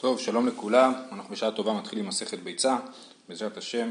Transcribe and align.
טוב, 0.00 0.20
שלום 0.20 0.48
לכולם, 0.48 0.92
אנחנו 1.12 1.34
בשעה 1.34 1.50
טובה 1.50 1.72
מתחילים 1.72 2.06
מסכת 2.06 2.38
ביצה, 2.38 2.76
בעזרת 3.28 3.56
השם, 3.56 3.90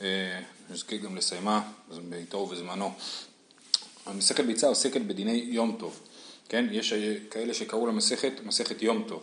אה, 0.00 0.40
נזכה 0.70 0.96
גם 0.96 1.16
לסיימה 1.16 1.62
בעיתו 2.08 2.36
ובזמנו. 2.36 2.92
המסכת 4.06 4.44
ביצה 4.44 4.66
עוסקת 4.66 5.00
בדיני 5.00 5.46
יום 5.48 5.76
טוב, 5.78 6.00
כן? 6.48 6.66
יש 6.70 6.92
כאלה 7.30 7.54
שקראו 7.54 7.86
למסכת 7.86 8.32
מסכת 8.44 8.82
יום 8.82 9.04
טוב, 9.08 9.22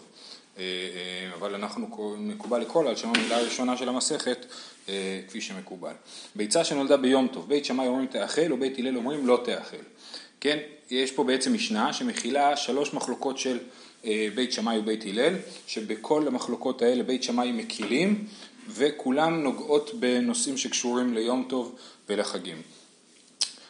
אה, 0.58 0.64
אה, 0.64 1.36
אבל 1.36 1.56
אנחנו 1.56 1.88
מקובל 2.18 2.62
לקרוא 2.62 2.90
על 2.90 2.96
שם 2.96 3.10
המילה 3.10 3.38
הראשונה 3.38 3.78
של 3.78 3.90
המסכת 3.90 4.46
כפי 5.28 5.42
שמקובל. 5.42 5.94
ביצה 6.36 6.64
שנולדה 6.64 6.98
ביום 6.98 7.28
טוב, 7.28 7.50
בית 7.50 7.66
שמאי 7.66 7.88
אומרים 7.88 8.08
תאכל 8.08 8.54
ובית 8.54 8.80
הלל 8.80 8.98
אומרים 8.98 9.28
לא 9.28 9.42
תאכל, 9.46 9.84
כן? 10.40 10.60
יש 10.90 11.12
פה 11.12 11.24
בעצם 11.24 11.54
משנה 11.54 11.94
שמכילה 11.94 12.58
שלוש 12.58 12.94
מחלוקות 12.94 13.38
של 13.38 13.58
אה, 13.58 13.85
בית 14.36 14.52
שמאי 14.52 14.80
ובית 14.80 15.04
הלל, 15.06 15.34
שבכל 15.68 16.28
המחלוקות 16.28 16.82
האלה 16.82 17.04
בית 17.04 17.24
שמאי 17.24 17.52
מקילים, 17.52 18.26
וכולם 18.70 19.44
נוגעות 19.44 19.92
בנושאים 20.00 20.58
שקשורים 20.58 21.14
ליום 21.14 21.46
טוב 21.50 21.76
ולחגים. 22.10 22.62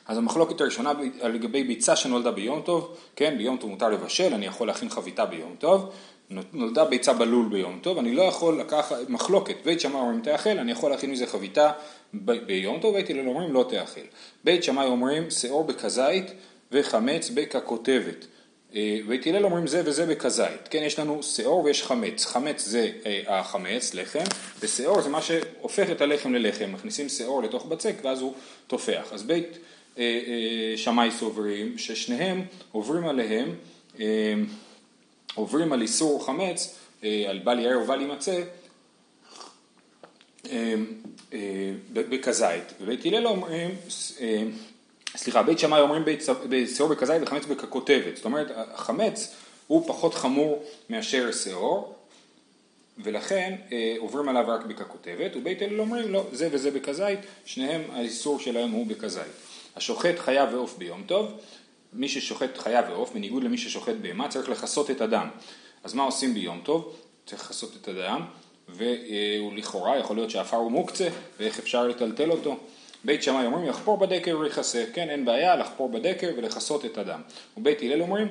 אז 0.08 0.18
המחלוקת 0.18 0.62
הראשונה 0.62 0.92
לגבי 1.24 1.64
ביצה 1.64 1.96
שנולדה 1.96 2.32
ביום 2.32 2.62
טוב, 2.62 2.98
כן, 3.16 3.38
ביום 3.38 3.58
טוב 3.58 3.70
מותר 3.70 3.90
לבשל, 3.90 4.34
אני 4.34 4.46
יכול 4.46 4.68
להכין 4.68 4.90
חביתה 4.90 5.26
ביום 5.26 5.56
טוב, 5.60 5.92
נולדה 6.54 6.86
ביצה 6.86 7.14
בלול 7.14 7.46
ביום 7.50 7.80
טוב, 7.82 7.98
אני 7.98 8.16
לא 8.16 8.22
יכול 8.22 8.60
לקחת, 8.60 8.96
מחלוקת, 9.10 9.56
בית 9.66 9.80
שמאי 9.80 10.00
אומרים 10.00 10.22
תאכל, 10.22 10.50
אני 10.50 10.72
יכול 10.72 10.92
להכין 10.92 11.12
מזה 11.12 11.28
חביתה 11.28 11.72
ב- 12.14 12.46
ביום 12.46 12.80
טוב, 12.80 12.96
בית 12.96 13.10
הלל 13.10 13.28
אומרים 13.28 13.54
לא 13.54 13.66
תאכל. 13.70 14.02
בית 14.44 14.64
שמאי 14.64 14.86
אומרים 14.86 15.32
שאור 15.32 15.64
בכזית 15.64 16.26
וחמץ 16.72 17.30
בככותבת. 17.30 18.26
אה, 18.76 19.00
בית 19.08 19.28
הלל 19.28 19.46
אומרים 19.46 19.68
זה 19.68 19.82
וזה 19.86 20.06
בכזית, 20.06 20.68
כן, 20.70 20.84
יש 20.84 21.00
לנו 21.00 21.24
שאור 21.24 21.64
ויש 21.64 21.84
חמץ, 21.84 22.26
חמץ 22.26 22.66
זה 22.66 22.92
אה, 23.06 23.40
החמץ, 23.40 23.94
לחם, 23.94 24.24
ושאור 24.60 25.02
זה 25.02 25.10
מה 25.10 25.22
שהופך 25.22 25.90
את 25.92 26.02
הלחם 26.02 26.34
ללחם, 26.34 26.72
מכניסים 26.72 27.10
שאור 27.10 27.44
לתוך 27.44 27.66
בצק 27.66 27.96
ואז 28.04 28.22
הוא 28.22 28.34
תופח, 28.68 29.08
אז 29.12 29.24
בית 29.24 29.58
אה, 29.98 30.74
שמאי 30.76 31.12
סוברים 31.12 31.78
ששניהם 31.78 32.46
עוברים 32.72 33.08
עליהם, 33.08 33.56
עוברים 35.36 35.74
על 35.74 35.82
איסור 35.82 36.26
חמץ, 36.26 36.76
על 37.02 37.40
בל 37.44 37.60
יאר 37.60 37.80
ובל 37.84 38.02
יימצא, 38.02 38.42
בכזית, 41.94 42.74
ובית 42.82 43.06
הלל 43.06 43.28
אומרים 43.28 43.72
סליחה, 45.16 45.44
בית 45.44 45.60
שמאי 45.60 45.82
אומרים 45.82 46.04
בשאור 46.50 46.90
בכזית 46.90 47.22
וחמץ 47.22 47.46
בככותבת, 47.46 48.16
זאת 48.16 48.26
אומרת 48.26 48.52
החמץ 48.56 49.36
הוא 49.68 49.88
פחות 49.88 50.14
חמור 50.14 50.64
מאשר 50.90 51.32
שאור 51.32 51.96
ולכן 52.98 53.56
אה, 53.72 53.96
עוברים 54.00 54.30
עליו 54.30 54.46
רק 54.48 54.66
בככותבת 54.66 55.36
ובית 55.36 55.62
הלל 55.62 55.80
אומרים 55.80 56.14
לא, 56.14 56.26
זה 56.32 56.50
וזה 56.52 56.72
בכזית, 56.72 57.20
שניהם 57.46 57.82
האיסור 57.94 58.40
שלהם 58.40 58.72
הוא 58.72 58.88
בכזית. 58.88 59.32
השוחט 59.76 60.20
חיה 60.20 60.48
ועוף 60.52 60.78
ביום 60.78 61.04
טוב, 61.06 61.32
מי 61.94 62.10
ששוחט 62.10 62.58
חיה 62.58 62.82
ועוף, 62.90 63.14
בניגוד 63.14 63.44
למי 63.44 63.58
ששוחט 63.58 63.96
בהמה, 64.02 64.28
צריך 64.28 64.50
לכסות 64.50 64.92
את 64.92 65.02
הדם. 65.02 65.30
אז 65.84 65.94
מה 65.94 66.04
עושים 66.04 66.34
ביום 66.34 66.62
טוב? 66.64 66.96
צריך 67.26 67.42
לכסות 67.42 67.72
את 67.82 67.88
הדם, 67.88 68.22
ולכאורה 68.70 69.98
יכול 69.98 70.16
להיות 70.16 70.30
שהעפר 70.30 70.58
הוא 70.58 70.72
מוקצה, 70.72 71.08
ואיך 71.40 71.60
אפשר 71.60 71.88
לטלטל 71.88 72.32
אותו? 72.32 72.58
בית 73.06 73.24
שמאי 73.24 73.46
אומרים 73.46 73.66
יחפור 73.66 73.98
בדקר 73.98 74.38
ויכסה, 74.40 74.84
כן, 74.94 75.10
אין 75.10 75.26
בעיה 75.26 75.56
לחפור 75.56 75.90
בדקר 75.90 76.30
ולכסות 76.38 76.86
את 76.86 76.98
הדם. 76.98 77.22
ובית 77.58 77.82
הלל 77.82 78.02
אומרים 78.02 78.28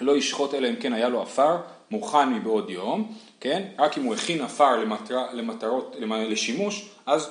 לא 0.00 0.16
ישחוט 0.16 0.54
אלא 0.54 0.68
אם 0.68 0.76
כן 0.76 0.92
היה 0.92 1.08
לו 1.08 1.22
עפר 1.22 1.56
מוכן 1.90 2.32
מבעוד 2.32 2.70
יום, 2.70 3.14
כן, 3.40 3.62
רק 3.78 3.98
אם 3.98 4.02
הוא 4.02 4.14
הכין 4.14 4.40
עפר 4.40 4.76
למטר, 4.76 5.26
למטרות, 5.32 5.96
לשימוש, 6.00 6.90
אז 7.06 7.30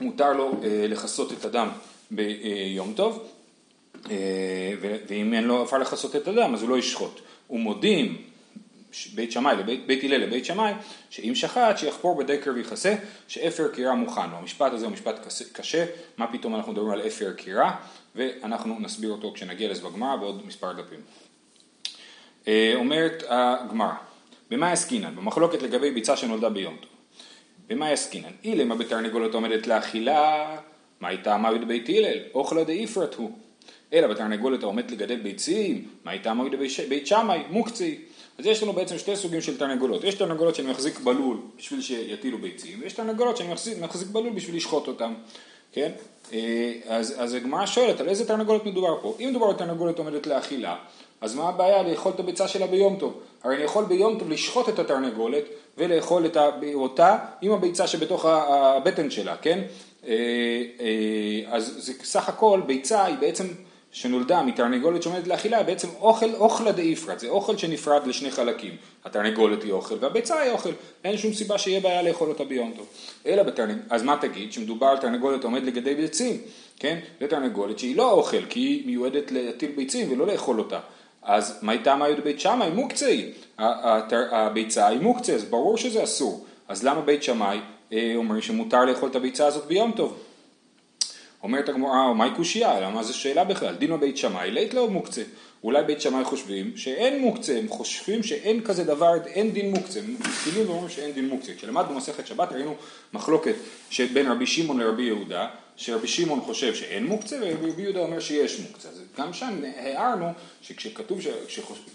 מותר 0.00 0.32
לו 0.32 0.50
אה, 0.62 0.86
לכסות 0.88 1.32
את 1.32 1.44
הדם 1.44 1.68
ביום 2.10 2.92
טוב, 2.96 3.28
אה, 4.10 4.16
ואם 5.08 5.34
אין 5.34 5.44
לו 5.44 5.62
עפר 5.62 5.78
לכסות 5.78 6.16
את 6.16 6.28
הדם 6.28 6.54
אז 6.54 6.62
הוא 6.62 6.70
לא 6.70 6.78
ישחוט. 6.78 7.20
ומודים 7.50 8.22
בית 9.14 9.32
שמאי 9.32 9.56
לבית 9.56 9.86
בית 9.86 10.04
הלל 10.04 10.16
לבית 10.16 10.44
שמאי, 10.44 10.72
שאם 11.10 11.34
שחט 11.34 11.78
שיחפור 11.78 12.16
בדקר 12.16 12.50
ויכסה, 12.54 12.94
שאפר 13.28 13.68
קירה 13.68 13.94
מוכן. 13.94 14.20
המשפט 14.20 14.72
הזה 14.72 14.86
הוא 14.86 14.92
משפט 14.92 15.26
קשה, 15.52 15.86
מה 16.16 16.26
פתאום 16.26 16.54
אנחנו 16.54 16.72
מדברים 16.72 16.90
על 16.90 17.06
אפר 17.06 17.32
קירה, 17.32 17.76
ואנחנו 18.14 18.80
נסביר 18.80 19.10
אותו 19.10 19.32
כשנגיע 19.34 19.70
לזה 19.70 19.82
בגמרא 19.82 20.16
בעוד 20.16 20.46
מספר 20.46 20.72
דפים. 20.72 21.00
אה, 22.48 22.72
אומרת 22.74 23.22
הגמרא, 23.28 23.92
במה 24.50 24.72
עסקינן? 24.72 25.16
במחלוקת 25.16 25.62
לגבי 25.62 25.90
ביצה 25.90 26.16
שנולדה 26.16 26.48
ביום 26.48 26.76
טוב. 26.80 26.90
במה 27.68 27.88
עסקינן? 27.88 28.32
אילמה 28.44 28.74
בתרנגולת 28.74 29.34
עומדת 29.34 29.66
לאכילה, 29.66 30.56
מה 31.00 31.08
הייתה 31.08 31.34
אמרת 31.34 31.66
בית 31.66 31.88
הלל? 31.88 32.18
אוכלה 32.34 32.64
דאיפרת 32.64 33.14
הוא. 33.14 33.38
אלא 33.92 34.06
בתרנגולת 34.06 34.62
העומדת 34.62 34.90
לגדל 34.90 35.16
ביצים, 35.16 35.88
מה 36.04 36.10
הייתה 36.10 36.30
אמרת 36.30 36.52
בית 36.88 37.06
שמאי? 37.06 37.42
מוקצי. 37.50 38.00
אז 38.38 38.46
יש 38.46 38.62
לנו 38.62 38.72
בעצם 38.72 38.98
שתי 38.98 39.16
סוגים 39.16 39.40
של 39.40 39.58
תרנגולות. 39.58 40.04
יש 40.04 40.14
תרנגולות 40.14 40.54
שאני 40.54 40.70
מחזיק 40.70 41.00
בלול 41.00 41.36
בשביל 41.58 41.80
שיטילו 41.80 42.38
ביצים, 42.38 42.78
ויש 42.82 42.92
תרנגולות 42.92 43.36
שאני 43.36 43.52
מחזיק, 43.52 43.78
מחזיק 43.78 44.08
בלול 44.08 44.32
בשביל 44.32 44.56
לשחוט 44.56 44.88
אותם, 44.88 45.14
כן? 45.72 45.92
אה, 46.32 46.72
אז, 46.88 47.14
אז 47.18 47.34
הגמרא 47.34 47.66
שואלת 47.66 48.00
על 48.00 48.08
איזה 48.08 48.28
תרנגולות 48.28 48.66
מדובר 48.66 48.98
פה. 49.02 49.16
אם 49.20 49.28
מדובר 49.30 49.46
על 49.46 49.54
תרנגולת 49.54 49.98
עומדת 49.98 50.26
לאכילה, 50.26 50.76
אז 51.20 51.34
מה 51.34 51.48
הבעיה 51.48 51.82
לאכול 51.82 52.12
את 52.12 52.20
הביצה 52.20 52.48
שלה 52.48 52.66
ביום 52.66 52.96
טוב? 52.96 53.20
הרי 53.44 53.54
אני 53.56 53.64
יכול 53.64 53.84
ביום 53.84 54.18
טוב 54.18 54.30
לשחוט 54.30 54.68
את 54.68 54.78
התרנגולת 54.78 55.44
ולאכול 55.78 56.26
את 56.26 56.36
אותה 56.74 57.18
עם 57.42 57.52
הביצה 57.52 57.86
שבתוך 57.86 58.24
הבטן 58.24 59.10
שלה, 59.10 59.36
כן? 59.36 59.62
אה, 60.06 60.12
אה, 60.80 61.56
אז 61.56 61.92
סך 62.02 62.28
הכל 62.28 62.60
ביצה 62.66 63.04
היא 63.04 63.16
בעצם 63.20 63.46
שנולדה 63.94 64.42
מתרנגולת 64.42 65.02
שעומדת 65.02 65.26
לאכילה 65.26 65.62
בעצם 65.62 65.88
אוכל 66.00 66.34
אוכלה 66.34 66.72
דאיפרת, 66.72 67.20
זה 67.20 67.28
אוכל 67.28 67.56
שנפרד 67.56 68.06
לשני 68.06 68.30
חלקים, 68.30 68.76
התרנגולת 69.04 69.62
היא 69.62 69.72
אוכל 69.72 69.94
והביצה 70.00 70.40
היא 70.40 70.52
אוכל, 70.52 70.70
אין 71.04 71.16
שום 71.18 71.32
סיבה 71.32 71.58
שיהיה 71.58 71.80
בעיה 71.80 72.02
לאכול 72.02 72.28
אותה 72.28 72.44
ביום 72.44 72.72
טוב. 72.76 72.86
אלא 73.26 73.42
בתרנג... 73.42 73.78
אז 73.90 74.02
מה 74.02 74.16
תגיד, 74.20 74.52
שמדובר 74.52 74.86
על 74.86 74.96
תרנגולת 74.96 75.44
עומד 75.44 75.64
לגדל 75.64 75.94
ביצים, 75.94 76.40
כן? 76.78 76.98
זה 77.20 77.26
תרנגולת 77.26 77.78
שהיא 77.78 77.96
לא 77.96 78.10
אוכל, 78.10 78.44
כי 78.48 78.60
היא 78.60 78.86
מיועדת 78.86 79.32
להטיל 79.32 79.70
ביצים 79.76 80.12
ולא 80.12 80.26
לאכול 80.26 80.58
אותה. 80.58 80.78
אז 81.22 81.58
מה 81.62 81.72
הייתה 81.72 81.96
מה 81.96 82.06
בית 82.24 82.40
שמאי? 82.40 82.70
מוקצה 82.70 83.14
הביצה 84.30 84.86
היא 84.86 85.00
מוקצה, 85.00 85.34
אז 85.34 85.44
ברור 85.44 85.76
שזה 85.76 86.04
אסור. 86.04 86.46
אז 86.68 86.84
למה 86.84 87.00
בית 87.00 87.22
שמאי 87.22 87.58
אה, 87.92 88.12
אומרים 88.16 88.42
שמותר 88.42 88.84
לאכול 88.84 89.08
את 89.08 89.16
הביצה 89.16 89.46
הזאת 89.46 89.66
ביום 89.66 89.92
טוב? 89.96 90.16
אומרת 91.44 91.68
הגמרא, 91.68 92.12
מהי 92.14 92.30
קושייה? 92.36 92.80
למה 92.80 93.02
זו 93.02 93.18
שאלה 93.18 93.44
בכלל? 93.44 93.74
דינו 93.74 93.98
בית 93.98 94.16
שמאי, 94.16 94.50
לית 94.50 94.74
לא 94.74 94.88
מוקצה. 94.88 95.22
אולי 95.64 95.84
בית 95.84 96.00
שמאי 96.00 96.24
חושבים 96.24 96.76
שאין 96.76 97.20
מוקצה, 97.20 97.58
הם 97.58 97.68
חושבים 97.68 98.22
שאין 98.22 98.60
כזה 98.60 98.84
דבר, 98.84 99.12
אין 99.26 99.50
דין 99.50 99.70
מוקצה, 99.70 100.00
הם 100.00 100.16
מסכימים 100.20 100.68
ואומרים 100.68 100.88
שאין 100.88 101.12
דין 101.12 101.28
מוקצה. 101.28 101.52
כשלמדנו 101.54 101.94
מסכת 101.94 102.26
שבת 102.26 102.52
ראינו 102.52 102.74
מחלוקת 103.12 103.54
שבין 103.90 104.30
רבי 104.30 104.46
שמעון 104.46 104.80
לרבי 104.80 105.02
יהודה, 105.02 105.48
שרבי 105.76 106.08
שמעון 106.08 106.40
חושב 106.40 106.74
שאין 106.74 107.06
מוקצה 107.06 107.38
ורבי 107.42 107.82
יהודה 107.82 108.00
אומר 108.00 108.20
שיש 108.20 108.60
מוקצה. 108.60 108.88
אז 108.88 109.02
גם 109.18 109.32
שם 109.32 109.62
הערנו 109.76 110.26
שכשכתוב, 110.62 111.20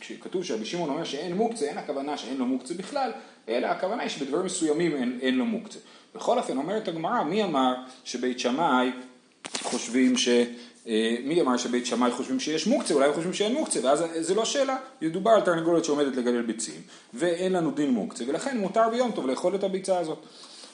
שכתוב 0.01 0.43
שרבי 0.43 0.65
שמעון 0.65 0.89
אומר 0.89 1.03
שאין 1.03 1.33
מוקצה, 1.33 1.65
אין 1.65 1.77
הכוונה 1.77 2.17
שאין 2.17 2.37
לו 2.37 2.45
מוקצה 2.45 2.73
בכלל, 2.73 3.11
אלא 3.49 3.67
הכוונה 3.67 4.01
היא 4.01 4.09
שבדברים 4.09 4.45
מסוימים 4.45 4.95
אין, 4.95 5.19
אין 5.21 5.35
לו 5.35 5.45
מוקצה. 5.45 5.79
בכל 6.15 6.37
אופן 6.37 6.57
אומרת 6.57 6.87
הגמרא, 6.87 7.23
מי 7.23 7.43
אמר 7.43 7.73
שבית 8.03 8.39
שמאי 8.39 8.91
חושבים 9.63 10.17
ש... 10.17 10.29
אה, 10.87 11.15
מי 11.23 11.41
אמר 11.41 11.57
שבית 11.57 11.85
שמאי 11.85 12.11
חושבים 12.11 12.39
שיש 12.39 12.67
מוקצה, 12.67 12.93
אולי 12.93 13.13
חושבים 13.13 13.33
שאין 13.33 13.53
מוקצה, 13.53 13.79
ואז 13.83 14.03
זה 14.19 14.35
לא 14.35 14.45
שאלה, 14.45 14.77
ידובר 15.01 15.31
על 15.31 15.41
תרנגולת 15.41 15.85
שעומדת 15.85 16.15
לגדל 16.15 16.41
ביצים, 16.41 16.81
ואין 17.13 17.53
לנו 17.53 17.71
דין 17.71 17.89
מוקצה, 17.89 18.23
ולכן 18.27 18.57
מותר 18.57 18.89
ביום 18.89 19.11
טוב 19.11 19.27
לאכול 19.27 19.55
את 19.55 19.63
הביצה 19.63 19.99
הזאת. 19.99 20.25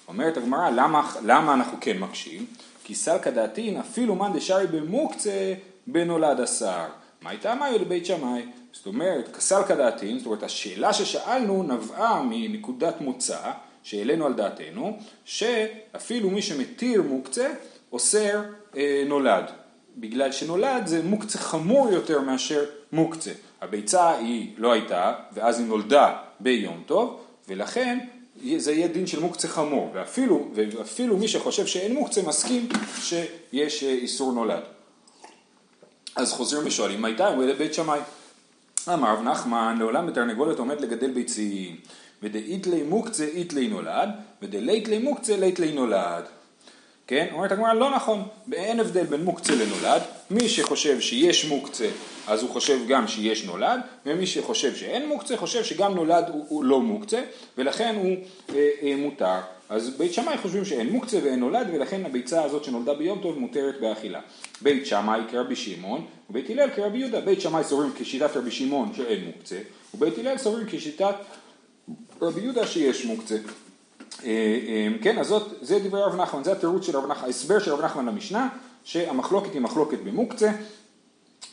אומרת 0.08 0.38
הגמרא, 0.38 0.70
למה, 0.70 1.12
למה 1.26 1.54
אנחנו 1.54 1.78
כן 1.82 1.98
מקשים? 1.98 2.46
כי 2.84 2.96
סלקא 2.96 3.30
דעתין 3.30 3.78
אפילו 3.78 4.16
מאן 4.16 4.34
דשארי 4.34 4.68
במוקצה 4.68 5.54
בנולד 5.88 6.40
השר. 6.40 6.86
מה 7.22 7.30
הייתה 7.30 7.56
מאי 7.56 7.80
לבית 7.80 8.06
שמאי? 8.06 8.46
זאת 8.74 8.86
אומרת, 8.86 9.36
כסלקא 9.38 9.76
דעתין, 9.76 10.18
זאת 10.18 10.26
אומרת, 10.26 10.44
השאלה 10.44 10.94
ששאלנו 10.94 11.64
נבעה 11.64 12.24
מנקודת 12.30 13.02
מוצא 13.02 13.52
שהעלינו 13.84 14.26
על 14.26 14.34
דעתנו, 14.34 14.98
שאפילו 15.26 16.30
מי 16.30 16.42
שמתיר 16.42 17.02
מוקצה, 17.02 17.54
אוסר 17.92 18.42
אה, 18.78 19.04
נולד. 19.08 19.46
בגלל 19.98 20.32
שנולד 20.32 20.88
זה 20.88 21.04
מוקצה 21.04 21.40
חמור 21.40 21.90
יותר 21.92 22.22
מאשר 22.22 22.66
מוקצה. 22.92 23.32
הביצה 23.62 24.18
היא 24.18 24.54
לא 24.58 24.72
הייתה, 24.72 25.14
ואז 25.34 25.60
היא 25.60 25.68
נולדה 25.68 26.18
ביום 26.40 26.84
טוב, 26.86 27.22
ולכן 27.48 28.00
זה 28.58 28.72
יהיה 28.72 28.88
דין 28.88 29.08
של 29.08 29.20
מוקצה 29.20 29.48
חמור, 29.48 29.92
ואפילו, 29.94 30.48
ואפילו 30.54 31.18
מי 31.18 31.28
שחושב 31.28 31.66
שאין 31.66 31.94
מוקצה 31.94 32.22
מסכים 32.22 32.70
שיש 33.02 33.84
אה, 33.84 33.90
איסור 33.90 34.34
נולד. 34.34 34.64
אז 36.16 36.34
חוזרים 36.34 36.68
ושואלים, 36.68 37.02
מה 37.02 37.08
הייתה? 37.08 37.28
הוא 37.28 37.46
בית 37.58 37.74
שמאי. 37.74 38.00
אמר 38.94 39.14
רב 39.14 39.22
נחמן, 39.22 39.76
לעולם 39.80 40.08
בתרנגולת 40.08 40.60
עומד 40.60 40.82
לגדל 40.82 41.12
ביצים, 41.12 41.76
ודאיתלי 42.24 42.84
מוקצה 42.84 43.24
איתלי 43.24 43.68
נולד, 43.68 44.10
ודליתלי 44.42 44.98
מוקצה 44.98 45.38
ליתלי 45.38 45.72
נולד. 45.72 46.24
כן? 47.08 47.28
אומרת 47.32 47.52
הגמרא 47.52 47.74
לא 47.74 47.96
נכון, 47.96 48.24
אין 48.54 48.80
הבדל 48.80 49.04
בין 49.04 49.24
מוקצה 49.24 49.54
לנולד, 49.56 50.02
מי 50.32 50.50
שחושב 50.50 51.00
שיש 51.00 51.46
מוקצה 51.46 51.88
אז 52.28 52.42
הוא 52.42 52.50
חושב 52.50 52.80
גם 52.88 53.08
שיש 53.08 53.46
נולד, 53.46 53.80
ומי 54.06 54.28
שחושב 54.28 54.76
שאין 54.76 55.08
מוקצה 55.08 55.38
חושב 55.38 55.64
שגם 55.64 55.96
נולד 55.96 56.26
הוא, 56.30 56.46
הוא 56.50 56.64
לא 56.64 56.82
מוקצה, 56.82 57.22
ולכן 57.58 57.96
הוא 57.96 58.16
אה, 58.56 58.70
אה, 58.82 58.96
מותר. 58.98 59.40
אז 59.70 59.90
בית 59.98 60.14
שמאי 60.14 60.38
חושבים 60.38 60.66
שאין 60.66 60.90
מוקצה 60.90 61.20
ואין 61.24 61.40
נולד, 61.40 61.68
ולכן 61.74 62.06
הביצה 62.06 62.44
הזאת 62.44 62.64
שנולדה 62.64 62.94
ביום 62.94 63.20
טוב 63.22 63.40
מותרת 63.40 63.82
באכילה. 63.82 64.20
בית 64.62 64.86
שמאי 64.86 65.22
כרבי 65.32 65.56
שמעון, 65.56 66.06
ובית 66.30 66.50
הלל 66.50 66.70
כרבי 66.76 66.98
יהודה. 66.98 67.22
בית 67.22 67.42
שמאי 67.42 67.64
סוברים 67.64 67.92
כשיטת 68.00 68.38
רבי 68.38 68.52
שמעון 68.52 68.92
שאין 68.98 69.26
מוקצה, 69.26 69.58
ובית 69.94 70.18
הלל 70.18 70.38
סוברים 70.38 70.68
כשיטת 70.68 71.16
רבי 72.22 72.42
יהודה 72.42 72.68
שיש 72.68 73.06
מוקצה. 73.06 73.36
אה, 74.24 74.30
אה, 74.68 74.88
כן, 75.02 75.20
אז 75.20 75.28
זאת, 75.28 75.54
זה 75.62 75.80
דברי 75.80 76.02
רב 76.04 76.16
נחמן, 76.16 76.44
זה 76.44 76.52
התירוץ 76.52 76.86
של 76.86 76.98
רב 76.98 77.06
נחמן, 77.12 77.26
ההסבר 77.26 77.60
של 77.60 77.74
רב 77.74 77.86
נחמן 77.86 78.06
למשנה, 78.06 78.48
שהמחלוקת 78.84 79.54
היא 79.54 79.62
מחלוקת 79.62 79.98
במוקצה, 80.04 80.52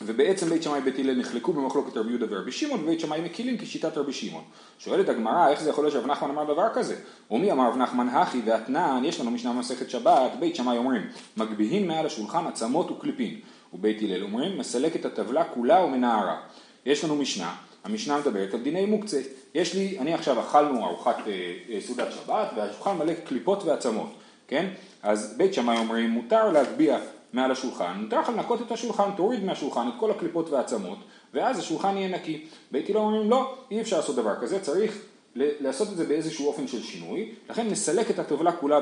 ובעצם 0.01 0.49
בית 0.49 0.63
שמאי 0.63 0.79
ובית 0.79 0.99
הלל 0.99 1.19
נחלקו 1.19 1.53
במחלוקת 1.53 1.97
רבי 1.97 2.09
יהודה 2.09 2.25
ורבי 2.29 2.51
שמעון, 2.51 2.83
ובית 2.83 2.99
שמאי 2.99 3.21
מקילים 3.21 3.57
כשיטת 3.57 3.97
רבי 3.97 4.13
שמעון. 4.13 4.43
שואלת 4.79 5.09
הגמרא, 5.09 5.49
איך 5.49 5.61
זה 5.61 5.69
יכול 5.69 5.83
להיות 5.83 5.93
שרב 5.93 6.05
נחמן 6.05 6.29
אמר 6.29 6.53
דבר 6.53 6.67
כזה? 6.73 6.95
ומי 7.31 7.51
אמר 7.51 7.69
רב 7.69 7.77
נחמן 7.77 8.09
הכי 8.09 8.41
ואתנן, 8.45 9.01
יש 9.05 9.19
לנו 9.19 9.31
משנה 9.31 9.53
במסכת 9.53 9.89
שבת, 9.89 10.31
בית 10.39 10.55
שמאי 10.55 10.77
אומרים, 10.77 11.01
מגביהים 11.37 11.87
מעל 11.87 12.05
השולחן 12.05 12.47
עצמות 12.47 12.91
וקליפין, 12.91 13.39
ובית 13.73 14.01
הלל 14.01 14.23
אומרים, 14.23 14.57
מסלק 14.57 14.95
את 14.95 15.05
הטבלה 15.05 15.43
כולה 15.43 15.83
ומנערה. 15.83 16.37
יש 16.85 17.03
לנו 17.03 17.15
משנה, 17.15 17.55
המשנה 17.83 18.17
מדברת 18.17 18.53
על 18.53 18.59
דיני 18.59 18.85
מוקצה. 18.85 19.21
יש 19.55 19.73
לי, 19.73 19.99
אני 19.99 20.13
עכשיו 20.13 20.39
אכלנו 20.39 20.85
ארוחת 20.85 21.17
אה, 21.27 21.53
אה, 21.69 21.81
סעודת 21.81 22.07
שבת, 22.11 22.47
והשולחן 22.55 22.97
מלא 22.97 23.13
קליפות 23.13 23.63
ועצמות, 23.63 24.09
כן? 24.47 24.69
אז 25.03 25.33
בית 25.37 25.53
שמאי 25.53 25.77
אומרים, 25.77 26.09
מותר 26.09 26.49
להגביה 26.49 26.99
מעל 27.33 27.51
השולחן, 27.51 27.93
מותר 28.01 28.19
לך 28.19 28.29
לנקות 28.29 28.61
את 28.61 28.71
השולחן, 28.71 29.09
תוריד 29.17 29.43
מהשולחן 29.43 29.87
את 29.87 29.93
כל 29.99 30.11
הקליפות 30.11 30.49
והעצמות, 30.49 30.97
ואז 31.33 31.59
השולחן 31.59 31.97
יהיה 31.97 32.09
נקי. 32.09 32.45
בית 32.71 32.89
הלל 32.89 32.97
אומרים 32.97 33.29
לא, 33.29 33.55
אי 33.71 33.81
אפשר 33.81 33.97
לעשות 33.97 34.15
דבר 34.15 34.35
כזה, 34.41 34.59
צריך 34.59 35.01
לעשות 35.35 35.89
את 35.91 35.97
זה 35.97 36.05
באיזשהו 36.05 36.47
אופן 36.47 36.67
של 36.67 36.83
שינוי, 36.83 37.29
לכן 37.49 37.67
נסלק 37.67 38.09
את 38.09 38.19
הטבלה 38.19 38.51
כולה 38.51 38.79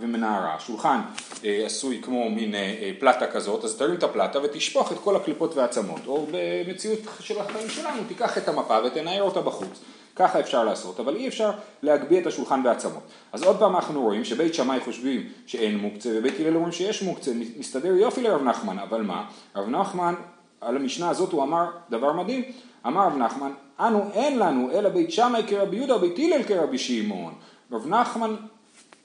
ומנערה. 0.00 0.54
השולחן 0.54 1.00
אה, 1.44 1.62
עשוי 1.66 2.00
כמו 2.02 2.30
מין 2.30 2.54
אה, 2.54 2.60
אה, 2.60 2.92
פלטה 2.98 3.26
כזאת, 3.26 3.64
אז 3.64 3.76
תרים 3.76 3.94
את 3.94 4.02
הפלטה 4.02 4.38
ותשפוך 4.42 4.92
את 4.92 4.98
כל 4.98 5.16
הקליפות 5.16 5.54
והעצמות, 5.54 6.00
או 6.06 6.26
במציאות 6.30 6.98
של 7.20 7.40
החיים 7.40 7.68
שלנו, 7.68 8.02
תיקח 8.08 8.38
את 8.38 8.48
המפה 8.48 8.78
ותנער 8.86 9.22
אותה 9.22 9.40
בחוץ. 9.40 9.80
ככה 10.16 10.40
אפשר 10.40 10.64
לעשות, 10.64 11.00
אבל 11.00 11.16
אי 11.16 11.28
אפשר 11.28 11.50
להגביה 11.82 12.20
את 12.20 12.26
השולחן 12.26 12.62
בעצמות. 12.62 13.02
אז 13.32 13.42
עוד 13.42 13.58
פעם 13.58 13.76
אנחנו 13.76 14.02
רואים 14.02 14.24
שבית 14.24 14.54
שמאי 14.54 14.80
חושבים 14.80 15.28
שאין 15.46 15.78
מוקצה 15.78 16.10
ובית 16.14 16.34
הלל 16.40 16.54
אומרים 16.54 16.72
שיש 16.72 17.02
מוקצה, 17.02 17.30
מסתדר 17.58 17.92
יופי 17.96 18.22
לרב 18.22 18.42
נחמן, 18.42 18.78
אבל 18.78 19.02
מה? 19.02 19.24
רב 19.56 19.68
נחמן, 19.68 20.14
על 20.60 20.76
המשנה 20.76 21.10
הזאת 21.10 21.32
הוא 21.32 21.42
אמר 21.42 21.66
דבר 21.90 22.12
מדהים, 22.12 22.42
אמר 22.86 23.06
רב 23.06 23.16
נחמן, 23.16 23.50
אנו 23.80 24.04
אין 24.14 24.38
לנו 24.38 24.70
אלא 24.70 24.88
בית 24.88 25.12
שמאי 25.12 25.42
כרבי 25.46 25.76
יהודה 25.76 25.96
ובית 25.96 26.18
הלל 26.18 26.42
כרבי 26.42 26.78
שמעון. 26.78 27.34
רב 27.72 27.86
נחמן 27.86 28.34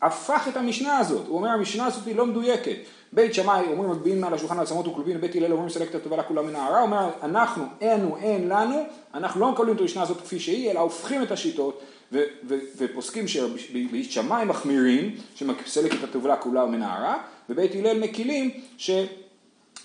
הפך 0.02 0.48
את 0.48 0.58
המשנה 0.58 0.98
הזאת, 0.98 1.28
הוא 1.28 1.38
אומר 1.38 1.50
המשנה 1.50 1.86
הזאת 1.86 2.08
היא 2.08 2.16
לא 2.16 2.26
מדויקת. 2.26 2.76
בית 3.14 3.34
שמאי 3.34 3.66
אומרים 3.72 3.92
מגביהים 3.92 4.22
מעל 4.22 4.34
השולחן 4.34 4.60
העצמות 4.60 4.88
וכלובים, 4.88 5.22
בית 5.22 5.36
הלל 5.36 5.52
אומרים 5.52 5.70
סלקת 5.70 5.96
הטובה 5.96 6.24
כולה 6.24 6.42
מן 6.42 6.56
הערה, 6.56 6.82
אומר 6.82 7.10
אנחנו 7.24 7.64
אינו 7.82 8.18
אין 8.18 8.50
לנו, 8.50 8.84
אנחנו 9.14 9.42
לא 9.42 9.52
מקבלים 9.52 9.76
את 9.76 9.82
המשנה 9.82 10.02
הזאת 10.02 10.22
כפי 10.22 10.40
שהיא, 10.40 10.72
אלא 10.72 10.80
הופכים 10.80 11.24
את 11.24 11.32
השיטות 11.32 11.82
ו- 12.12 12.24
ו- 12.48 12.60
ופוסקים 12.78 13.28
שבית 13.28 14.12
שמאי 14.12 14.46
מחמירים, 14.46 15.16
שמסלקת 15.36 16.04
הטובה 16.04 16.36
כולה 16.36 16.66
מן 16.66 16.82
הערה, 16.82 17.18
ובית 17.50 17.72
הלל 17.76 18.00
מקילים 18.00 18.52
ש... 18.78 18.92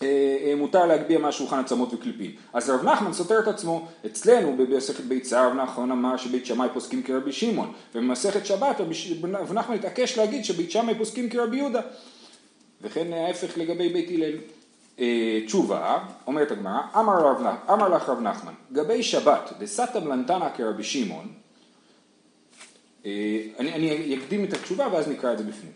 אה, 0.02 0.36
אה, 0.44 0.54
מותר 0.56 0.86
להגביה 0.86 1.18
מהשולחן 1.18 1.58
עצמות 1.58 1.94
וקליפים. 1.94 2.30
אז 2.52 2.70
רב 2.70 2.84
נחמן 2.84 3.12
סותר 3.12 3.40
את 3.40 3.48
עצמו, 3.48 3.88
אצלנו 4.06 4.56
במסכת 4.56 5.04
ביצה 5.04 5.46
רב 5.46 5.54
נחמן 5.54 5.90
אמר 5.90 6.16
שבית 6.16 6.46
שמאי 6.46 6.68
פוסקים 6.74 7.02
כרבי 7.02 7.32
שמעון, 7.32 7.72
ובמסכת 7.94 8.46
שבת 8.46 8.80
רב 9.20 9.52
נחמן 9.52 9.74
התעקש 9.74 10.18
להגיד 10.18 10.44
שבית 10.44 10.70
שמאי 10.70 10.94
פוסקים 10.98 11.30
כרבי 11.30 11.56
יהודה. 11.56 11.80
וכן 12.82 13.12
ההפך 13.12 13.58
לגבי 13.58 13.88
בית 13.88 14.08
הלל. 14.08 14.34
אה, 15.00 15.40
תשובה, 15.46 15.98
אומרת 16.26 16.50
הגמרא, 16.50 16.80
אמר, 16.96 17.34
אמר 17.72 17.88
לך 17.88 18.08
רב 18.08 18.20
נחמן, 18.20 18.52
גבי 18.72 19.02
שבת 19.02 19.52
דסתא 19.58 20.00
בלנתנא 20.00 20.48
כרבי 20.56 20.84
שמעון, 20.84 21.28
אני, 23.04 23.72
אני 23.74 24.18
אקדים 24.18 24.44
את 24.44 24.52
התשובה 24.52 24.88
ואז 24.92 25.08
נקרא 25.08 25.32
את 25.32 25.38
זה 25.38 25.44
בפנים. 25.44 25.72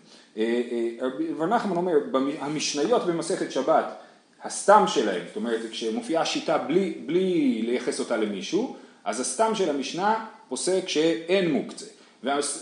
רב 1.38 1.48
נחמן 1.48 1.76
אומר, 1.76 1.92
המשניות 2.40 3.06
במסכת 3.06 3.52
שבת 3.52 4.01
הסתם 4.44 4.84
שלהם, 4.86 5.22
זאת 5.26 5.36
אומרת 5.36 5.60
כשמופיעה 5.70 6.26
שיטה 6.26 6.58
בלי, 6.58 6.94
בלי 7.06 7.62
לייחס 7.62 8.00
אותה 8.00 8.16
למישהו, 8.16 8.76
אז 9.04 9.20
הסתם 9.20 9.54
של 9.54 9.70
המשנה 9.70 10.24
פוסק 10.48 10.88
שאין 10.88 11.52
מוקצה, 11.52 11.86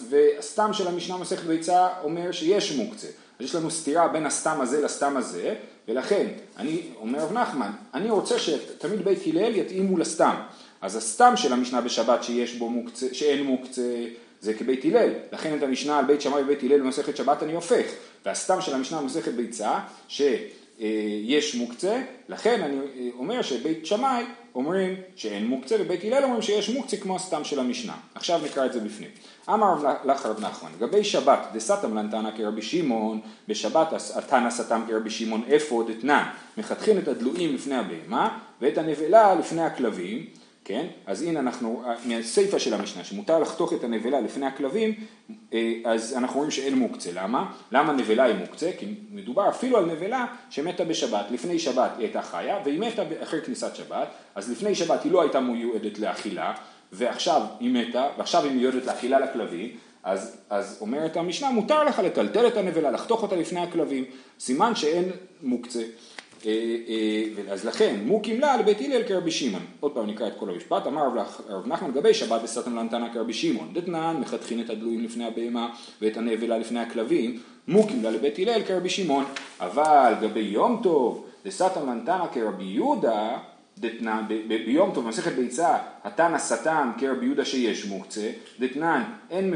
והסתם 0.09 0.73
של 0.73 0.89
המשנה 0.89 1.17
מסכת 1.17 1.45
ביצה 1.45 1.89
אומר 2.03 2.33
שיש 2.33 2.73
מוקצה, 2.73 3.07
אז 3.07 3.45
יש 3.45 3.55
לנו 3.55 3.71
סתירה 3.71 4.09
בין 4.09 4.27
הסתם 4.27 4.61
הזה 4.61 4.81
לסתם 4.85 5.17
הזה, 5.17 5.55
ולכן, 5.89 6.27
אני, 6.57 6.83
אומר 7.01 7.19
רב 7.19 7.33
נחמן, 7.33 7.71
אני 7.95 8.11
רוצה 8.11 8.39
שתמיד 8.39 9.05
בית 9.05 9.19
הלל 9.27 9.57
יתאימו 9.57 9.99
לסתם, 9.99 10.35
אז 10.81 10.97
הסתם 10.97 11.33
של 11.37 11.53
המשנה 11.53 11.81
בשבת 11.81 12.25
שיש 12.25 12.55
בו 12.55 12.71
מוקצה, 12.71 13.07
שאין 13.13 13.43
מוקצה, 13.43 14.05
זה 14.41 14.55
כבית 14.55 14.85
הלל, 14.85 15.11
לכן 15.33 15.59
את 15.59 15.63
המשנה 15.63 15.99
על 15.99 16.05
בית 16.05 16.21
שמאי 16.21 16.43
ובית 16.43 16.63
הלל 16.63 16.81
במסכת 16.81 17.17
שבת 17.17 17.43
אני 17.43 17.53
הופך, 17.53 17.85
והסתם 18.27 18.61
של 18.61 18.75
המשנה 18.75 19.03
במסכת 19.03 19.33
ביצה, 19.33 19.79
ש... 20.09 20.23
אה, 20.81 20.87
יש 21.25 21.55
מוקצה, 21.55 22.03
לכן 22.29 22.63
אני 22.63 22.77
אה, 22.77 23.09
אומר 23.19 23.43
שבית 23.43 23.87
שמאי 23.87 24.25
אומרים 24.55 24.95
שאין 25.17 25.47
מוקצה 25.47 25.77
ובית 25.81 26.05
הלל 26.05 26.25
אומרים 26.25 26.43
שיש 26.43 26.69
מוקצה 26.71 26.97
כמו 26.97 27.17
הסתם 27.17 27.45
של 27.45 27.61
המשנה. 27.61 27.95
עכשיו 28.15 28.41
נקרא 28.45 28.67
את 28.67 28.73
זה 28.73 28.81
בפנים. 28.81 29.11
אמר 29.49 29.99
לך 30.05 30.27
רב 30.27 30.41
נחמן, 30.41 30.71
לגבי 30.77 31.05
שבת 31.05 31.39
דסתם 31.53 31.97
לנתנא 31.97 32.31
כרבי 32.37 32.63
שמעון, 32.63 33.21
בשבת 33.49 33.89
התנא 34.15 34.51
סתם 34.51 34.83
כרבי 34.89 35.11
שמעון 35.11 35.43
אפוא 35.57 35.85
דתנן, 35.91 36.25
מחתכין 36.59 36.99
את 36.99 37.09
הדלויים 37.09 37.55
לפני 37.55 37.75
הבהמה 37.75 38.39
ואת 38.61 38.79
הנבלה 38.79 39.35
לפני 39.35 39.63
הכלבים 39.63 40.27
כן? 40.71 40.87
אז 41.07 41.23
הנה 41.23 41.41
אנחנו, 41.41 41.83
מהסיפא 42.05 42.59
של 42.59 42.75
המשנה, 42.75 43.05
שמותר 43.05 43.39
לחתוך 43.39 43.73
את 43.73 43.85
הנבלה 43.85 44.21
לפני 44.21 44.47
הכלבים, 44.47 44.95
אה, 45.53 45.73
אז 45.85 46.15
אנחנו 46.17 46.37
רואים 46.37 46.51
שאין 46.51 46.79
מוקצה. 46.79 47.11
למה? 47.15 47.53
למה 47.73 47.93
נבלה 47.93 48.25
היא 48.25 48.35
מוקצה? 48.35 48.71
כי 48.79 48.87
מדובר 49.11 49.49
אפילו 49.49 49.79
על 49.79 49.85
נבלה 49.85 50.27
שמתה 50.51 50.85
בשבת. 50.85 51.27
לפני 51.31 51.59
שבת 51.59 51.91
היא 51.97 52.05
הייתה 52.05 52.23
חיה, 52.23 52.59
והיא 52.65 52.81
מתה 52.81 53.03
אחרי 53.23 53.43
כניסת 53.43 53.77
שבת, 53.77 54.09
אז 54.35 54.51
לפני 54.51 54.75
שבת 54.75 55.05
היא 55.05 55.13
לא 55.13 55.21
הייתה 55.23 55.41
מיועדת 55.41 55.99
לאכילה, 55.99 56.55
ועכשיו 56.93 57.43
היא 57.61 57.71
מתה, 57.71 58.09
ועכשיו 58.19 58.45
היא 58.45 58.53
מיועדת 58.53 58.87
לאכילה 58.87 59.21
לכלבים, 59.21 59.77
אז, 60.03 60.37
אז 60.51 60.79
אומרת 60.81 61.17
המשנה, 61.17 61.51
מותר 61.51 61.85
לך 61.85 61.99
לטלטל 61.99 62.47
את 62.47 62.57
הנבלה, 62.57 62.91
לחתוך 62.91 63.23
אותה 63.23 63.37
לפני 63.37 63.61
הכלבים, 63.61 64.05
סימן 64.41 64.75
שאין 64.75 65.11
מוקצה. 65.43 65.83
אה, 66.47 66.53
אה, 66.89 67.53
אז 67.53 67.65
לכן 67.65 67.97
מוקים 68.05 68.41
לה 68.41 68.57
לבית 68.57 68.81
הלל 68.81 69.03
כרבי 69.03 69.31
שמעון. 69.31 69.63
עוד 69.81 69.93
פעם 69.93 70.07
נקרא 70.07 70.27
את 70.27 70.33
כל 70.39 70.51
המשפט, 70.51 70.87
אמר 70.87 71.09
רב 71.49 71.67
נחמן 71.67 71.93
גבי 71.93 72.15
שבת 72.15 72.41
וסתם 72.45 72.77
לנתנא 72.77 73.13
כרבי 73.13 73.33
שמעון. 73.33 73.69
דתנן 73.73 74.17
מחתכין 74.21 74.61
את 74.61 74.71
הדלויים 74.71 75.05
לפני 75.05 75.25
הבהמה 75.25 75.75
ואת 76.03 76.17
הנבלה 76.17 76.59
לפני 76.59 76.81
הכלבים, 76.81 77.41
מוקים 77.69 78.03
לה 78.03 78.11
לבית 78.11 78.39
הלל 78.39 78.63
כרבי 78.63 78.89
שמעון. 78.89 79.25
אבל 79.61 80.15
גבי 80.21 80.41
יום 80.41 80.81
טוב 80.83 81.27
דסתם 81.45 81.87
לנתנא 81.87 82.27
כרבי 82.33 82.65
יהודה 82.65 83.39
דתנן, 83.79 84.25
ביום 84.49 84.91
טוב 84.95 85.05
במסכת 85.05 85.33
ביצה, 85.33 85.77
התנא 86.05 86.39
סתם 86.39 86.91
כרבי 86.99 87.27
יהודה 87.27 87.45
שיש 87.45 87.87
מוקצה, 87.87 88.31
דתנן 88.61 89.03
אין 89.31 89.55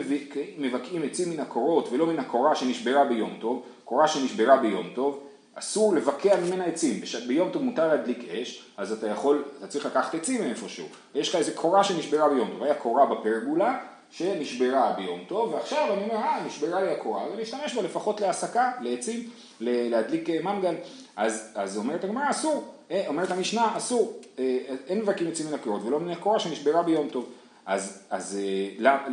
מבקעים 0.59 1.03
עצים 1.03 1.31
מן 1.31 1.41
הקורות 1.41 1.89
ולא 1.93 2.07
מן 2.07 2.19
הקורה 2.19 2.55
שנשברה 2.55 3.05
ביום 3.05 3.37
טוב, 3.41 3.63
קורה 3.85 4.09
שנשברה 4.09 4.57
ביום 4.57 4.87
טוב, 4.95 5.21
אסור 5.55 5.95
לבקע 5.95 6.37
ממנה 6.41 6.65
עצים, 6.65 7.01
ביום 7.27 7.51
טוב 7.51 7.63
מותר 7.63 7.89
להדליק 7.89 8.29
אש, 8.29 8.65
אז 8.77 8.93
אתה 8.93 9.07
יכול, 9.09 9.45
אתה 9.59 9.67
צריך 9.67 9.87
לקחת 9.87 10.15
עצים 10.15 10.43
מאיפשהו, 10.43 10.87
יש 11.15 11.29
לך 11.29 11.37
איזה 11.37 11.53
קורה 11.53 11.85
שנשברה 11.85 12.29
ביום 12.29 12.51
טוב, 12.51 12.63
היה 12.63 12.75
קורה 12.75 13.07
בפרגולה 13.07 13.79
שנשברה 14.11 14.93
ביום 14.97 15.21
טוב, 15.29 15.55
ועכשיו 15.55 15.93
אני 15.93 16.03
אומר, 16.03 16.15
אה, 16.15 16.45
נשברה 16.47 16.83
לי 16.83 16.91
הקורה, 16.91 17.23
ולהשתמש 17.33 17.75
בה 17.75 17.83
לפחות 17.83 18.21
להסקה, 18.21 18.73
לעצים, 18.81 19.31
להדליק 19.61 20.31
אה, 20.31 20.43
מנגל, 20.43 20.75
אז, 21.17 21.53
אז 21.55 21.77
אומרת 21.77 22.05
הגמרא, 22.05 22.31
אסור, 22.31 22.75
אה, 22.91 23.05
אומרת 23.09 23.31
המשנה, 23.31 23.77
אסור, 23.77 24.21
אה, 24.39 24.59
אין 24.87 24.99
מבקים 24.99 25.29
עצים 25.29 25.47
מן 25.47 25.55
הקורות 25.55 25.83
ולא 25.85 26.01
מן 26.01 26.11
הקורה 26.11 26.41
שנשברה 26.41 26.83
ביום 26.83 27.09
טוב. 27.09 27.31
אז, 27.67 28.03
אז, 28.11 28.39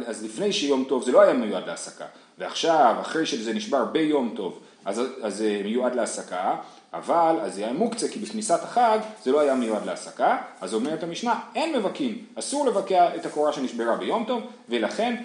אז 0.06 0.24
לפני 0.24 0.54
שיום 0.54 0.86
טוב 0.90 1.04
זה 1.04 1.12
לא 1.12 1.22
היה 1.22 1.34
מיועד 1.34 1.68
להסקה, 1.68 2.06
ועכשיו, 2.38 2.96
אחרי 3.02 3.26
שזה 3.26 3.54
נשבר 3.54 3.86
ביום 3.86 4.34
טוב, 4.36 4.60
אז, 4.86 5.02
אז 5.22 5.38
זה 5.38 5.62
מיועד 5.64 5.96
להסקה, 5.96 6.56
אבל 6.94 7.36
אז 7.42 7.56
זה 7.56 7.64
היה 7.64 7.74
מוקצה 7.74 8.08
כי 8.08 8.20
בכניסת 8.20 8.64
החג 8.64 9.00
זה 9.24 9.32
לא 9.32 9.40
היה 9.40 9.56
מיועד 9.56 9.86
להסקה, 9.86 10.38
אז 10.62 10.74
אומרת 10.74 11.04
המשנה, 11.04 11.40
אין 11.56 11.78
מבכים, 11.78 12.26
אסור 12.36 12.68
לבקע 12.68 13.16
את 13.16 13.26
הקורה 13.26 13.54
שנשברה 13.54 13.96
ביום 13.96 14.24
טוב, 14.28 14.42
ולכן 14.70 15.16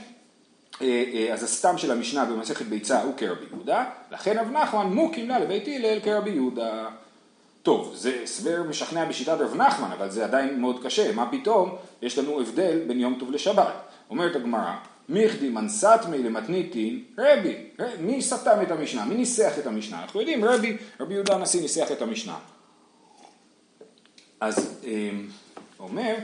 אה, 0.82 1.04
אה, 1.14 1.32
אז 1.32 1.42
הסתם 1.42 1.78
של 1.78 1.90
המשנה 1.90 2.25
במסכת 2.25 2.66
ביצה 2.66 3.02
הוא 3.02 3.14
כרבי 3.16 3.44
יהודה, 3.52 3.84
לכן 4.10 4.38
רב 4.38 4.50
נחמן 4.50 4.86
מוקים 4.86 5.28
לה 5.28 5.38
לבית 5.38 5.68
הלל 5.68 6.00
כרבי 6.00 6.30
יהודה. 6.30 6.88
טוב, 7.62 7.92
זה 7.94 8.20
הסבר 8.22 8.62
משכנע 8.68 9.04
בשיטת 9.04 9.36
רב 9.40 9.54
נחמן, 9.54 9.92
אבל 9.92 10.10
זה 10.10 10.25
עדיין 10.25 10.60
מאוד 10.60 10.84
קשה, 10.84 11.12
מה 11.12 11.28
פתאום 11.30 11.76
יש 12.02 12.18
לנו 12.18 12.40
הבדל 12.40 12.78
בין 12.86 13.00
יום 13.00 13.16
טוב 13.20 13.30
לשבת. 13.30 13.72
אומרת 14.10 14.36
הגמרא, 14.36 14.75
מיכדי 15.08 15.48
מנסתמי 15.48 16.18
למתניתין 16.18 17.02
רבי, 17.18 17.56
מי 18.00 18.22
סתם 18.22 18.58
את 18.62 18.70
המשנה? 18.70 19.04
מי 19.04 19.14
ניסח 19.14 19.58
את 19.58 19.66
המשנה? 19.66 20.02
אנחנו 20.02 20.20
יודעים, 20.20 20.44
רבי, 20.44 20.76
רבי 21.00 21.14
יהודה 21.14 21.34
הנשיא 21.34 21.60
ניסח 21.60 21.92
את 21.92 22.02
המשנה. 22.02 22.38
אז 24.40 24.80
אה, 24.84 25.10
אומר, 25.80 26.14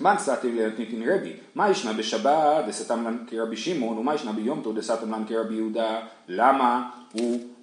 מה 0.00 0.14
נסתים 0.14 0.56
למתניתין 0.56 1.08
רבי? 1.08 1.32
מה 1.54 1.70
ישנה 1.70 1.92
בשבת 1.92 2.64
דסתם 2.68 3.04
לן 3.04 3.18
כרבי 3.26 3.56
שמעון, 3.56 3.98
ומה 3.98 4.14
ישנה 4.14 4.32
ביום 4.32 4.60
טוב 4.64 4.78
דסתם 4.78 5.12
לן 5.12 5.24
כרבי 5.28 5.54
יהודה? 5.54 6.00
למה 6.28 6.90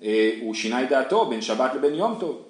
אה, 0.04 0.32
הוא 0.42 0.54
שינה 0.54 0.84
את 0.84 0.90
דעתו 0.90 1.26
בין 1.26 1.42
שבת 1.42 1.74
לבין 1.76 1.94
יום 1.94 2.18
טוב? 2.20 2.44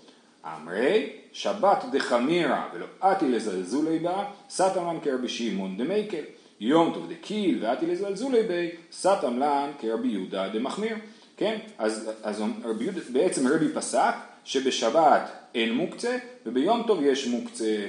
אמרי 0.46 1.10
שבת 1.34 1.86
דחמירה 1.92 2.70
ולא 2.74 2.86
אתי 3.12 3.28
לזלזולי 3.30 4.00
בה, 4.00 4.24
סתם 4.50 4.88
לן 4.88 4.98
כרבי 5.04 5.30
שמעון 5.30 5.78
דמייקל. 5.78 6.24
יום 6.64 6.94
טוב 6.94 7.08
דקיל 7.10 7.58
ואתי 7.62 7.86
לזלזולי 7.86 8.44
בי, 8.44 8.70
סתם 8.94 9.40
לן 9.40 9.70
כרבי 9.80 10.08
יהודה 10.08 10.50
דמחמיר. 10.50 10.96
כן? 11.38 11.60
אז, 11.78 12.12
אז 12.24 12.44
רבי 12.64 12.88
בעצם 13.10 13.48
רבי 13.48 13.70
פסק 13.74 14.14
שבשבת 14.44 15.32
אין 15.56 15.74
מוקצה 15.74 16.18
וביום 16.46 16.84
טוב 16.88 17.00
יש 17.04 17.28
מוקצה, 17.28 17.88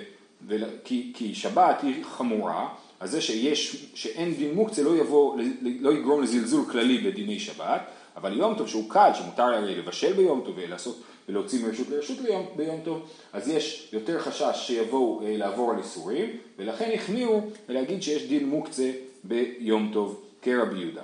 כי, 0.84 1.12
כי 1.14 1.34
שבת 1.34 1.82
היא 1.82 2.04
חמורה, 2.04 2.68
אז 3.00 3.10
זה 3.10 3.20
שיש, 3.20 3.86
שאין 3.94 4.34
דין 4.34 4.54
מוקצה 4.54 4.82
לא, 4.82 4.96
יבוא, 4.96 5.38
לא 5.80 5.92
יגרום 5.92 6.22
לזלזול 6.22 6.64
כללי 6.70 6.98
בדיני 6.98 7.40
שבת, 7.40 7.80
אבל 8.16 8.38
יום 8.38 8.54
טוב 8.54 8.68
שהוא 8.68 8.90
קל, 8.90 9.10
שמותר 9.14 9.60
לבשל 9.60 10.12
ביום 10.12 10.42
טוב 10.44 10.54
ולעשות 10.58 11.02
ולהוציא 11.28 11.66
מרשות 11.66 11.88
לרשות 11.88 12.18
ליום, 12.18 12.46
ביום 12.56 12.80
טוב, 12.84 13.08
אז 13.32 13.48
יש 13.48 13.88
יותר 13.92 14.20
חשש 14.20 14.54
שיבואו 14.54 15.22
אה, 15.24 15.36
לעבור 15.36 15.70
על 15.70 15.78
איסורים, 15.78 16.30
ולכן 16.58 16.90
החמיאו 16.94 17.40
להגיד 17.68 18.02
שיש 18.02 18.28
דין 18.28 18.48
מוקצה 18.48 18.90
ביום 19.24 19.90
טוב 19.92 20.20
כרבי 20.42 20.78
יהודה. 20.78 21.02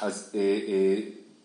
אז 0.00 0.32
אה, 0.34 0.40
אה, 0.40 0.96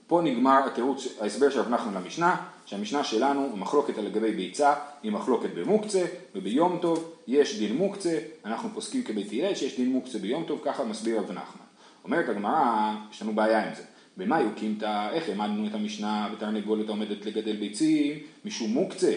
פה 0.07 0.21
נגמר 0.23 0.61
התירוץ, 0.65 1.07
ההסבר 1.21 1.49
של 1.49 1.59
רב 1.59 1.69
נחמן 1.69 1.93
למשנה, 1.93 2.35
שהמשנה 2.65 3.03
שלנו, 3.03 3.49
המחלוקת 3.53 3.97
לגבי 3.97 4.31
ביצה, 4.31 4.73
היא 5.03 5.11
מחלוקת 5.11 5.49
במוקצה, 5.55 6.05
וביום 6.35 6.79
טוב 6.81 7.13
יש 7.27 7.59
דין 7.59 7.75
מוקצה, 7.75 8.19
אנחנו 8.45 8.69
פוסקים 8.73 9.03
כבית 9.03 9.31
הלל 9.31 9.55
שיש 9.55 9.77
דין 9.77 9.89
מוקצה 9.89 10.19
ביום 10.19 10.43
טוב, 10.47 10.61
ככה 10.63 10.83
מסביר 10.83 11.19
רב 11.19 11.31
נחמן. 11.31 11.63
אומרת 12.03 12.29
הגמרא, 12.29 12.93
יש 13.11 13.21
לנו 13.21 13.35
בעיה 13.35 13.67
עם 13.67 13.75
זה. 13.75 13.83
במה 14.17 14.41
יוקימתא, 14.41 15.09
איך 15.13 15.29
העמדנו 15.29 15.67
את 15.67 15.73
המשנה 15.73 16.29
ותרנגולת 16.33 16.89
העומדת 16.89 17.25
לגדל 17.25 17.55
ביצים, 17.55 18.19
משום 18.45 18.71
מוקצה. 18.71 19.13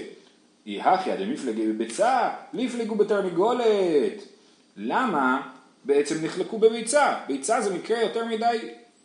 אי 0.67 0.81
הכיא 0.81 1.15
דמפלגי 1.15 1.73
בביצה, 1.73 2.31
לפלגו 2.53 2.95
בתרנגולת. 2.95 4.23
למה 4.77 5.49
בעצם 5.85 6.25
נחלקו 6.25 6.59
בביצה? 6.59 7.15
ביצה 7.27 7.61
זה 7.61 7.75
מקרה 7.75 8.01
יותר 8.01 8.25
מדי 8.25 8.59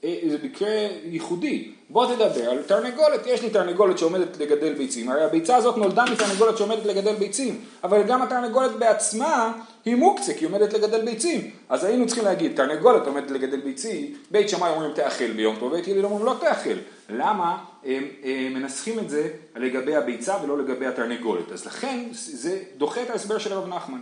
אה, 0.04 0.20
זה 0.30 0.38
מקרה 0.44 0.88
ייחודי. 1.06 1.72
בוא 1.92 2.16
תדבר 2.16 2.50
על 2.50 2.64
תרנגולת, 2.64 3.26
יש 3.26 3.42
לי 3.42 3.50
תרנגולת 3.50 3.98
שעומדת 3.98 4.38
לגדל 4.38 4.74
ביצים, 4.74 5.10
הרי 5.10 5.24
הביצה 5.24 5.56
הזאת 5.56 5.78
נולדה 5.78 6.04
מתרנגולת 6.12 6.58
שעומדת 6.58 6.86
לגדל 6.86 7.16
ביצים, 7.16 7.62
אבל 7.84 8.04
גם 8.04 8.22
התרנגולת 8.22 8.72
בעצמה 8.72 9.54
היא 9.86 9.96
מוקצה, 9.96 10.34
כי 10.34 10.40
היא 10.40 10.48
עומדת 10.48 10.74
לגדל 10.74 11.06
ביצים. 11.06 11.52
אז 11.70 11.84
היינו 11.84 12.08
צריכים 12.08 12.26
להגיד, 12.26 12.56
תרנגולת 12.56 13.08
עומדת 13.08 13.32
לגדל 13.32 13.60
ביצים, 13.62 14.14
בית 14.32 14.50
שמאי 14.50 14.70
אומרים 14.70 14.94
תאכל 14.94 15.32
ביום 15.32 15.56
טוב, 15.60 15.76
בית 15.76 15.88
הלל 15.88 16.06
אומרים 16.06 16.26
לא 16.26 16.36
תאכל. 16.40 16.78
למה 17.10 17.58
הם, 17.86 18.04
הם 18.24 18.54
מנסחים 18.54 19.00
את 19.00 19.10
זה 19.10 19.30
לגבי 19.56 19.96
הביצה 19.96 20.36
ולא 20.44 20.58
לגבי 20.58 20.86
התרנגולת? 20.86 21.52
אז 21.52 21.66
לכן 21.66 22.06
זה 22.12 22.60
דוחה 22.78 23.04
את 23.04 23.10
ההסבר 23.10 23.38
של 23.38 23.54
הרב 23.54 23.68
נחמן. 23.68 24.00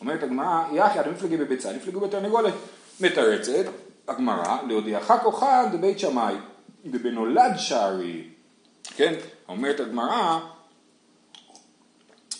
אומרת 0.00 0.22
הגמרא, 0.22 0.62
יחי 0.72 0.98
עד 0.98 1.08
מפלגי 1.08 1.36
בביצה, 1.36 1.72
נפלגו 1.72 2.00
בתרנגולת. 2.00 2.54
מתרצת, 3.00 3.64
הגמרא, 4.08 4.56
להודיעך 4.68 5.12
כוחן 5.22 5.64
דבית 5.72 5.98
שמאי, 5.98 6.34
דבנולד 6.84 7.52
שערי, 7.56 8.22
כן, 8.96 9.14
אומרת 9.48 9.80
הגמרא, 9.80 10.38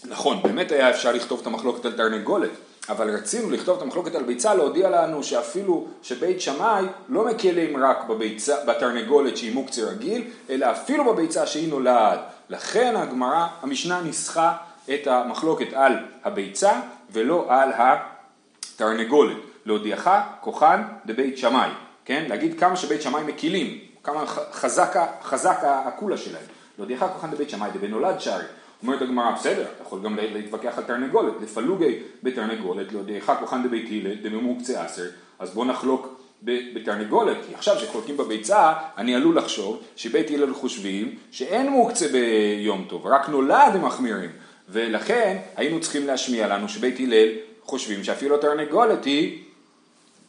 נכון, 0.05 0.43
באמת 0.43 0.73
היה 0.73 0.91
אפשר 0.91 1.13
לכתוב 1.13 1.41
את 1.41 1.47
המחלוקת 1.47 1.85
על 1.85 1.93
תרנגולת, 1.93 2.51
אבל 2.89 3.11
רצינו 3.11 3.51
לכתוב 3.51 3.77
את 3.77 3.83
המחלוקת 3.83 4.15
על 4.15 4.23
ביצה, 4.23 4.55
להודיע 4.55 4.91
לנו 4.91 5.23
שאפילו 5.23 5.87
שבית 6.03 6.41
שמאי 6.41 6.85
לא 7.09 7.25
מקלים 7.25 7.85
רק 7.85 8.05
בביצה, 8.09 8.65
בתרנגולת 8.65 9.37
שהיא 9.37 9.55
מוקצה 9.55 9.83
רגיל, 9.83 10.25
אלא 10.51 10.71
אפילו 10.71 11.15
בביצה 11.15 11.47
שהיא 11.47 11.69
נולד. 11.69 12.19
לכן 12.49 12.97
הגמרא, 12.97 13.47
המשנה 13.63 14.01
ניסחה 14.01 14.57
את 14.95 15.07
המחלוקת 15.07 15.73
על 15.73 15.93
הביצה 16.25 16.81
ולא 17.13 17.47
על 17.49 17.71
התרנגולת. 17.75 19.37
להודיעך 19.67 20.11
כוחן 20.41 20.83
דבית 21.07 21.39
שמאי, 21.39 21.71
כן? 22.05 22.25
להגיד 22.29 22.61
כמה 22.61 22.77
שבית 22.77 23.03
שמאי 23.03 23.23
מקילים, 23.23 23.79
כמה 24.05 24.27
חזק, 24.53 24.97
חזק 25.23 25.59
הקולה 25.63 26.17
שלהם. 26.17 26.43
להודיעך 26.79 27.05
כוחן 27.13 27.31
דבית 27.31 27.51
שמאי 27.51 27.71
דבנולד 27.75 28.21
שרי. 28.21 28.45
אומרת 28.83 29.03
הגמרא, 29.03 29.31
בסדר, 29.31 29.63
אתה 29.63 29.83
יכול 29.83 30.03
גם 30.03 30.17
להתווכח 30.17 30.79
על 30.79 30.85
תרנגולת, 30.85 31.33
לפלוגי 31.43 31.99
בתרנגולת, 32.23 32.93
להודיעך 32.93 33.33
כוחן 33.41 33.63
דבית 33.63 33.89
הלל 33.91 34.15
דממוקצה 34.15 34.85
עשר, 34.85 35.07
אז 35.39 35.51
בוא 35.51 35.65
נחלוק 35.65 36.21
בתרנגולת, 36.43 37.37
כי 37.49 37.55
עכשיו 37.55 37.79
שחולקים 37.79 38.17
בביצה, 38.17 38.73
אני 38.99 39.15
עלול 39.15 39.37
לחשוב 39.39 39.83
שבית 39.97 40.31
הלל 40.31 40.55
חושבים 40.55 41.15
שאין 41.31 41.69
מוקצה 41.71 42.09
ביום 42.09 42.87
טוב, 42.89 43.07
רק 43.07 43.29
נולד 43.29 43.73
הם 43.75 43.85
מחמירים, 43.85 44.31
ולכן 44.69 45.37
היינו 45.57 45.81
צריכים 45.81 46.07
להשמיע 46.07 46.49
לנו 46.49 46.69
שבית 46.69 47.01
הלל 47.01 47.29
חושבים 47.63 48.05
שאפילו 48.05 48.35
התרנגולת 48.35 49.05
היא 49.05 49.43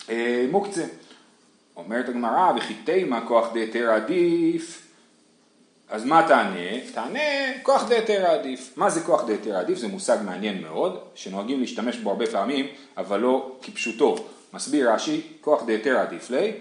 אה, 0.10 0.46
מוקצה. 0.52 0.84
אומרת 1.76 2.10
הגמרא, 2.10 2.52
וכי 2.58 2.74
תימה 2.74 3.28
כוח 3.28 3.54
דהיתר 3.54 3.92
עדיף, 3.92 4.86
אז 5.90 6.06
מה 6.06 6.28
תענה? 6.28 6.92
תענה 6.94 7.20
כוח 7.64 7.90
דהיתר 7.90 8.26
עדיף. 8.26 8.74
מה 8.76 8.90
זה 8.90 9.02
כוח 9.02 9.26
דהיתר 9.26 9.56
עדיף? 9.56 9.78
זה 9.78 9.88
מושג 9.88 10.18
מעניין 10.26 10.62
מאוד, 10.62 11.00
שנוהגים 11.16 11.60
להשתמש 11.60 11.98
בו 11.98 12.10
הרבה 12.10 12.28
פעמים, 12.28 12.68
אבל 12.98 13.20
לא 13.20 13.52
כפשוטו. 13.62 14.16
מסביר 14.54 14.92
רש"י, 14.92 15.22
כוח 15.42 15.64
דהיתר 15.64 15.98
עדיף 15.98 16.30
לי, 16.30 16.52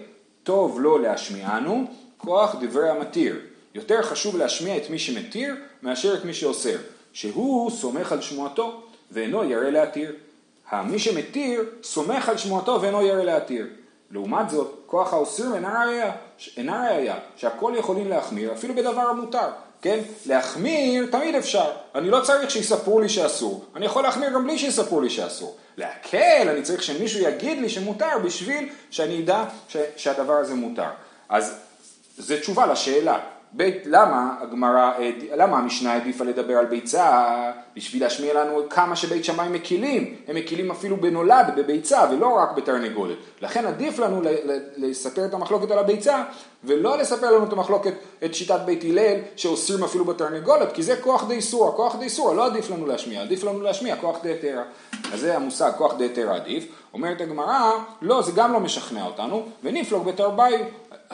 טוב 0.43 0.81
לא 0.81 1.01
להשמיענו, 1.01 1.85
כוח 2.17 2.55
דברי 2.61 2.89
המתיר. 2.89 3.39
יותר 3.75 4.01
חשוב 4.01 4.37
להשמיע 4.37 4.77
את 4.77 4.89
מי 4.89 4.99
שמתיר 4.99 5.55
מאשר 5.83 6.13
את 6.13 6.25
מי 6.25 6.33
שאוסר, 6.33 6.77
שהוא 7.13 7.71
סומך 7.71 8.11
על 8.11 8.21
שמועתו 8.21 8.81
ואינו 9.11 9.43
ירא 9.43 9.69
להתיר. 9.69 10.11
מי 10.73 10.99
שמתיר 10.99 11.63
סומך 11.83 12.29
על 12.29 12.37
שמועתו 12.37 12.81
ואינו 12.81 13.01
ירא 13.01 13.23
להתיר. 13.23 13.67
לעומת 14.11 14.49
זאת, 14.49 14.75
כוח 14.85 15.13
האוסר 15.13 15.55
אינה 15.55 15.85
ראייה, 15.85 16.11
אינה 16.57 16.87
ראייה, 16.89 17.15
שהכל 17.35 17.73
יכולים 17.77 18.09
להחמיר 18.09 18.53
אפילו 18.53 18.75
בדבר 18.75 19.01
המותר, 19.01 19.49
כן? 19.81 19.99
להחמיר 20.25 21.07
תמיד 21.11 21.35
אפשר, 21.35 21.71
אני 21.95 22.09
לא 22.09 22.19
צריך 22.21 22.51
שיספרו 22.51 22.99
לי 22.99 23.09
שאסור, 23.09 23.65
אני 23.75 23.85
יכול 23.85 24.03
להחמיר 24.03 24.29
גם 24.29 24.43
בלי 24.43 24.57
שיספרו 24.57 25.01
לי 25.01 25.09
שאסור. 25.09 25.57
להקל, 25.77 26.47
אני 26.49 26.61
צריך 26.61 26.83
שמישהו 26.83 27.19
יגיד 27.19 27.57
לי 27.57 27.69
שמותר 27.69 28.19
בשביל 28.23 28.69
שאני 28.89 29.23
אדע 29.23 29.43
ש, 29.67 29.77
שהדבר 29.95 30.33
הזה 30.33 30.55
מותר. 30.55 30.89
אז 31.29 31.55
זו 32.17 32.35
תשובה 32.41 32.65
לשאלה, 32.65 33.19
בית, 33.57 33.83
למה 33.85 34.35
הגמרא, 34.41 34.91
למה 35.35 35.57
המשנה 35.57 35.93
העדיפה 35.93 36.23
לדבר 36.23 36.57
על 36.57 36.65
ביצה? 36.65 37.51
בשביל 37.75 38.03
להשמיע 38.03 38.33
לנו 38.33 38.61
כמה 38.69 38.95
שבית 38.95 39.25
שמאי 39.25 39.49
מקילים, 39.49 40.15
הם 40.27 40.35
מקילים 40.35 40.71
אפילו 40.71 40.97
בנולד, 40.97 41.45
בביצה, 41.55 42.05
ולא 42.11 42.27
רק 42.27 42.51
בתרנגולת. 42.51 43.17
לכן 43.41 43.65
עדיף 43.65 43.99
לנו 43.99 44.21
לספר 44.77 45.25
את 45.25 45.33
המחלוקת 45.33 45.71
על 45.71 45.79
הביצה, 45.79 46.23
ולא 46.63 46.97
לספר 46.97 47.31
לנו 47.31 47.45
את 47.45 47.53
המחלוקת, 47.53 47.93
את 48.25 48.35
שיטת 48.35 48.59
בית 48.65 48.83
הלל, 48.83 49.17
שאוסרים 49.35 49.83
אפילו 49.83 50.05
בתרנגולת, 50.05 50.71
כי 50.71 50.83
זה 50.83 50.95
כוח 50.95 51.27
די 51.27 51.41
סורה, 51.41 51.71
כוח 51.71 51.95
די 51.95 52.09
סורה 52.09 52.33
לא 52.33 52.45
עדיף 52.45 52.71
לנו 52.71 52.87
להשמיע, 52.87 53.21
עדיף 53.21 53.43
לנו 53.43 53.61
להשמיע 53.61 53.95
כוח 53.95 54.17
די 54.23 54.29
היתרה. 54.29 54.63
אז 55.13 55.19
זה 55.19 55.35
המושג 55.35 55.71
כוח 55.77 55.97
די 55.97 56.03
היתרה 56.03 56.35
עדיף. 56.35 56.67
אומרת 56.93 57.21
הגמרא, 57.21 57.71
לא, 58.01 58.21
זה 58.21 58.31
גם 58.35 58.53
לא 58.53 58.59
משכנע 58.59 59.05
אותנו, 59.05 59.45
ונפלוג 59.63 60.05
בתרביו. 60.05 60.59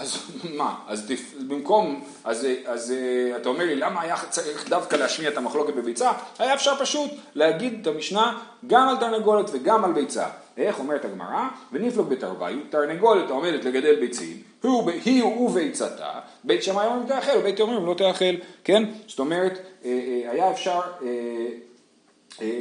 אז 0.02 0.18
מה, 0.58 0.76
אז 0.88 1.12
במקום, 1.48 2.04
אז, 2.24 2.48
אז 2.66 2.94
אתה 3.36 3.50
אומר 3.50 3.66
לי 3.66 3.76
למה 3.76 4.02
היה 4.02 4.16
צריך 4.30 4.70
דווקא 4.70 4.96
להשמיע 4.96 5.30
את 5.30 5.38
המחלוקת 5.38 5.74
בביצה? 5.74 6.12
היה 6.40 6.54
אפשר 6.54 6.76
פשוט 6.80 7.12
להגיד 7.36 7.78
את 7.82 7.88
המשנה 7.88 8.38
גם 8.68 8.88
על 8.88 8.98
תרנגולת 8.98 9.50
וגם 9.54 9.86
על 9.86 9.92
ביצה. 9.92 10.26
איך 10.58 10.80
אומרת 10.80 11.06
הגמרא? 11.06 11.48
ונפלוג 11.72 12.10
בתרוויו, 12.10 12.60
תרנגולת 12.70 13.30
העומדת 13.30 13.66
לגדל 13.66 13.96
ביצים, 14.00 14.38
הוא, 14.62 14.92
היא 15.06 15.24
וביצתה, 15.24 16.10
בית 16.44 16.64
שמאי 16.64 16.86
אומרים 16.86 17.08
תאכל 17.08 17.38
ובית 17.38 17.60
אומרים 17.60 17.86
לא 17.86 17.94
תאכל, 17.94 18.36
כן? 18.64 18.84
זאת 19.08 19.20
אומרת, 19.20 19.60
אה, 19.86 19.90
אה, 19.90 20.32
היה 20.32 20.52
אפשר 20.52 20.80
אה, 21.04 21.08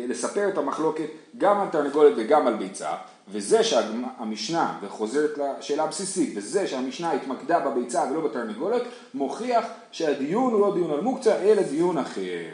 לספר 0.09 0.49
את 0.49 0.59
המחלוקת 0.59 1.09
גם 1.39 1.61
על 1.61 1.69
תרנגולת 1.69 2.13
וגם 2.17 2.47
על 2.47 2.55
ביצה, 2.55 2.91
וזה 3.33 3.65
שהמשנה, 3.65 4.79
וחוזרת 4.83 5.31
לשאלה 5.39 5.83
הבסיסית, 5.83 6.33
וזה 6.37 6.67
שהמשנה 6.67 7.13
התמקדה 7.13 7.61
בביצה 7.61 8.05
ולא 8.11 8.21
בתרנגולת, 8.29 8.83
מוכיח 9.15 9.65
שהדיון 9.93 10.53
הוא 10.53 10.61
לא 10.61 10.75
דיון 10.75 10.91
על 10.91 11.01
מוקצה, 11.01 11.37
אלא 11.37 11.63
דיון 11.63 11.99
אחר. 11.99 12.49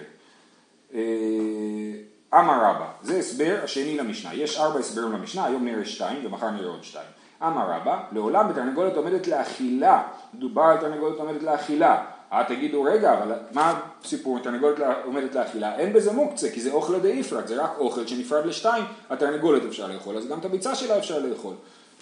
אמר 2.35 2.64
רבא, 2.64 2.87
זה 3.02 3.18
הסבר 3.18 3.61
השני 3.64 3.97
למשנה, 3.97 4.35
יש 4.35 4.59
ארבע 4.59 4.78
הסברים 4.78 5.12
למשנה, 5.12 5.45
היום 5.45 5.64
נראה 5.64 5.85
שתיים 5.85 6.26
ומחר 6.26 6.50
נראה 6.50 6.68
עוד 6.68 6.85
שתיים. 6.85 7.09
אמר 7.42 7.71
רבא, 7.71 8.02
לעולם 8.12 8.49
בתרנגולת 8.49 8.97
עומדת 8.97 9.26
לאכילה, 9.26 10.02
דובר 10.35 10.62
על 10.62 10.76
תרנגולת 10.76 11.18
עומדת 11.18 11.42
לאכילה, 11.42 11.95
אה 11.95 12.15
תגידו 12.49 12.83
רגע, 12.83 13.12
אבל 13.12 13.33
מה 13.52 13.80
הסיפור, 14.04 14.38
התרנגולת 14.38 14.76
עומדת 15.04 15.35
לאכילה? 15.35 15.78
אין 15.78 15.92
בזה 15.92 16.12
מוקצה, 16.12 16.50
כי 16.50 16.61
זה 16.61 16.73
אוכל 16.73 17.00
די 17.00 17.09
יפרד, 17.09 17.47
זה 17.47 17.62
רק 17.62 17.71
אוכל 17.78 18.06
שנפרד 18.06 18.47
לשתיים, 18.47 18.85
התרנגולת 19.11 19.62
אפשר 19.64 19.87
לאכול, 19.87 20.16
אז 20.16 20.28
גם 20.28 20.38
את 20.38 20.45
הביצה 20.45 20.75
שלה 20.75 20.99
אפשר 20.99 21.18
לאכול. 21.18 21.54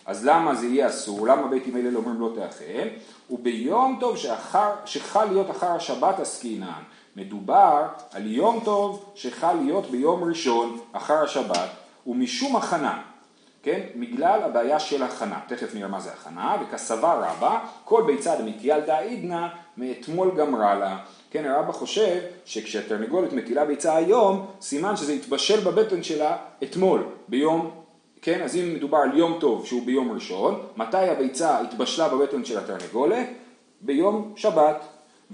אז 0.07 0.27
למה 0.27 0.55
זה 0.55 0.67
יהיה 0.67 0.89
אסור? 0.89 1.27
למה 1.27 1.47
בית 1.47 1.65
הלל 1.75 1.97
אומרים 1.97 2.21
לא 2.21 2.33
תאכל? 2.35 2.89
וביום 3.31 3.97
טוב 4.01 4.17
שאחר, 4.17 4.71
שחל 4.85 5.25
להיות 5.25 5.51
אחר 5.51 5.71
השבת 5.71 6.21
עסקינן. 6.21 6.83
מדובר 7.17 7.83
על 8.13 8.27
יום 8.27 8.61
טוב 8.65 9.13
שחל 9.15 9.53
להיות 9.53 9.91
ביום 9.91 10.25
ראשון 10.25 10.81
אחר 10.93 11.25
השבת 11.25 11.69
ומשום 12.07 12.57
הכנה, 12.57 13.03
כן? 13.65 13.81
בגלל 13.97 14.43
הבעיה 14.43 14.81
של 14.81 15.03
הכנה, 15.03 15.41
תכף 15.49 15.75
נראה 15.75 15.89
מה 15.89 16.01
זה 16.01 16.11
הכנה, 16.13 16.57
וכסבה 16.63 17.13
רבה, 17.13 17.59
כל 17.85 18.03
ביצה 18.07 18.37
דמתיילתא 18.37 18.93
עידנא 18.93 19.47
מאתמול 19.77 20.31
גמרה 20.37 20.75
לה, 20.75 20.99
כן, 21.31 21.45
הרבא 21.45 21.73
חושב 21.73 22.21
שכשהתרנגולת 22.45 23.33
מטילה 23.33 23.65
ביצה 23.65 23.97
היום, 23.97 24.47
סימן 24.61 24.97
שזה 24.97 25.13
התבשל 25.13 25.61
בבטן 25.61 26.03
שלה 26.03 26.37
אתמול, 26.63 27.05
ביום, 27.29 27.71
כן, 28.23 28.43
אז 28.43 28.57
אם 28.57 28.75
מדובר 28.75 28.99
על 28.99 29.19
יום 29.19 29.37
טוב 29.41 29.67
שהוא 29.67 29.87
ביום 29.87 30.13
ראשון, 30.13 30.63
מתי 30.77 31.09
הביצה 31.09 31.61
התבשלה 31.61 32.09
בבטן 32.09 32.45
של 32.45 32.59
התרנגולת? 32.59 33.27
ביום 33.81 34.33
שבת, 34.37 34.85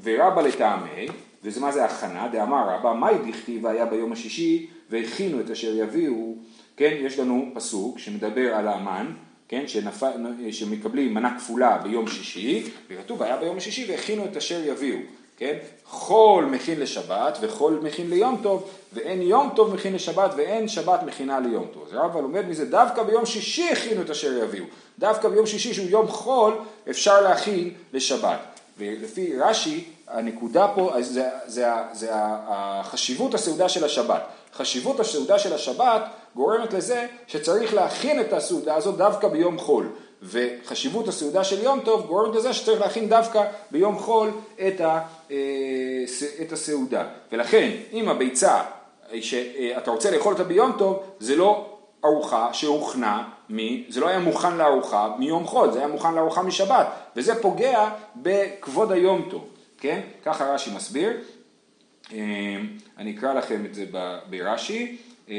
ורבא 0.03 0.43
לטעמי, 0.43 1.07
וזה 1.45 1.61
מה 1.61 1.73
זה 1.73 1.85
הכנה, 1.85 2.29
דאמר 2.29 2.69
רבא, 2.69 2.93
מאי 2.93 3.15
דכתיב 3.31 3.67
היה 3.67 3.87
ביום 3.87 4.13
השישי 4.13 4.67
והכינו 4.91 5.41
את 5.41 5.51
אשר 5.51 5.77
יביאו, 5.77 6.35
כן, 6.77 6.97
יש 7.01 7.19
לנו 7.19 7.51
פסוק 7.55 7.99
שמדבר 7.99 8.55
על 8.55 8.69
האמן, 8.69 9.07
כן, 9.49 9.69
שנפל, 9.69 10.13
שמקבלים 10.51 11.15
מנה 11.15 11.39
כפולה 11.39 11.79
ביום 11.79 12.07
שישי, 12.09 12.65
וכתוב 12.89 13.23
היה 13.23 13.37
ביום 13.37 13.57
השישי 13.57 13.87
והכינו 13.91 14.25
את 14.25 14.37
אשר 14.37 14.65
יביאו, 14.65 14.99
כן, 15.37 15.57
חול 15.85 16.45
מכין 16.45 16.81
לשבת 16.81 17.39
וחול 17.41 17.81
מכין 17.83 18.11
ליום 18.11 18.41
טוב, 18.43 18.71
ואין 18.93 19.23
יום 19.23 19.51
טוב 19.57 19.75
מכין 19.75 19.95
לשבת 19.95 20.31
ואין 20.37 20.69
שבת 20.69 21.03
מכינה 21.03 21.41
ליום 21.41 21.67
טוב. 21.75 21.85
אז 21.87 21.95
רבא 21.95 22.21
לומד 22.21 22.49
מזה, 22.49 22.65
דווקא 22.65 23.03
ביום 23.03 23.27
שישי 23.27 23.69
הכינו 23.73 24.03
את 24.03 24.11
אשר 24.11 24.43
יביאו, 24.43 24.65
דווקא 24.99 25.29
ביום 25.29 25.47
שישי 25.47 25.75
שהוא 25.75 25.89
יום 25.89 26.09
חול 26.09 26.55
אפשר 26.91 27.21
להכין 27.21 27.71
לשבת. 27.93 28.39
ולפי 28.79 29.37
רש"י, 29.39 29.85
הנקודה 30.09 30.69
פה 30.75 30.93
זה, 31.01 31.03
זה, 31.03 31.29
זה, 31.47 31.67
זה 31.93 32.09
החשיבות 32.13 33.35
הסעודה 33.35 33.69
של 33.69 33.85
השבת. 33.85 34.23
חשיבות 34.55 35.01
הסעודה 35.01 35.39
של 35.39 35.55
השבת 35.55 36.03
גורמת 36.37 36.73
לזה 36.73 37.07
שצריך 37.27 37.75
להכין 37.75 38.21
את 38.21 38.33
הסעודה 38.33 38.75
הזאת 38.75 38.97
דווקא 38.97 39.29
ביום 39.29 39.59
חול. 39.59 39.89
וחשיבות 40.23 41.09
הסעודה 41.09 41.45
של 41.45 41.63
יום 41.63 41.81
טוב 41.81 42.07
גורמת 42.07 42.35
לזה 42.35 42.53
שצריך 42.53 42.81
להכין 42.81 43.09
דווקא 43.09 43.45
ביום 43.71 43.99
חול 43.99 44.31
את, 44.69 44.81
ה, 44.81 45.01
אה, 45.31 45.37
את 46.43 46.53
הסעודה. 46.53 47.05
ולכן, 47.33 47.71
אם 47.93 48.09
הביצה 48.09 48.63
שאתה 49.21 49.91
רוצה 49.91 50.11
לאכול 50.11 50.33
אותה 50.33 50.45
ביום 50.45 50.73
טוב, 50.79 51.03
זה 51.21 51.37
לא 51.37 51.67
ארוחה 52.05 52.49
שהוכנה, 52.53 53.29
מ, 53.51 53.57
זה 53.89 54.01
לא 54.01 54.09
היה 54.09 54.19
מוכן 54.19 54.57
לארוחה 54.57 55.15
מיום 55.19 55.47
חול, 55.47 55.73
זה 55.73 55.79
היה 55.79 55.89
מוכן 55.89 56.15
לארוחה 56.15 56.43
משבת, 56.43 56.87
וזה 57.17 57.43
פוגע 57.43 57.91
בכבוד 58.17 58.93
היום 58.93 59.29
טוב, 59.31 59.45
כן? 59.79 60.01
ככה 60.25 60.55
רש"י 60.55 60.71
מסביר. 60.77 61.13
אה, 62.13 62.57
אני 62.99 63.17
אקרא 63.19 63.35
לכם 63.35 63.65
את 63.65 63.75
זה 63.75 63.87
ברש"י. 64.31 64.97
אה, 65.29 65.35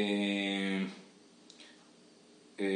אה, 2.60 2.66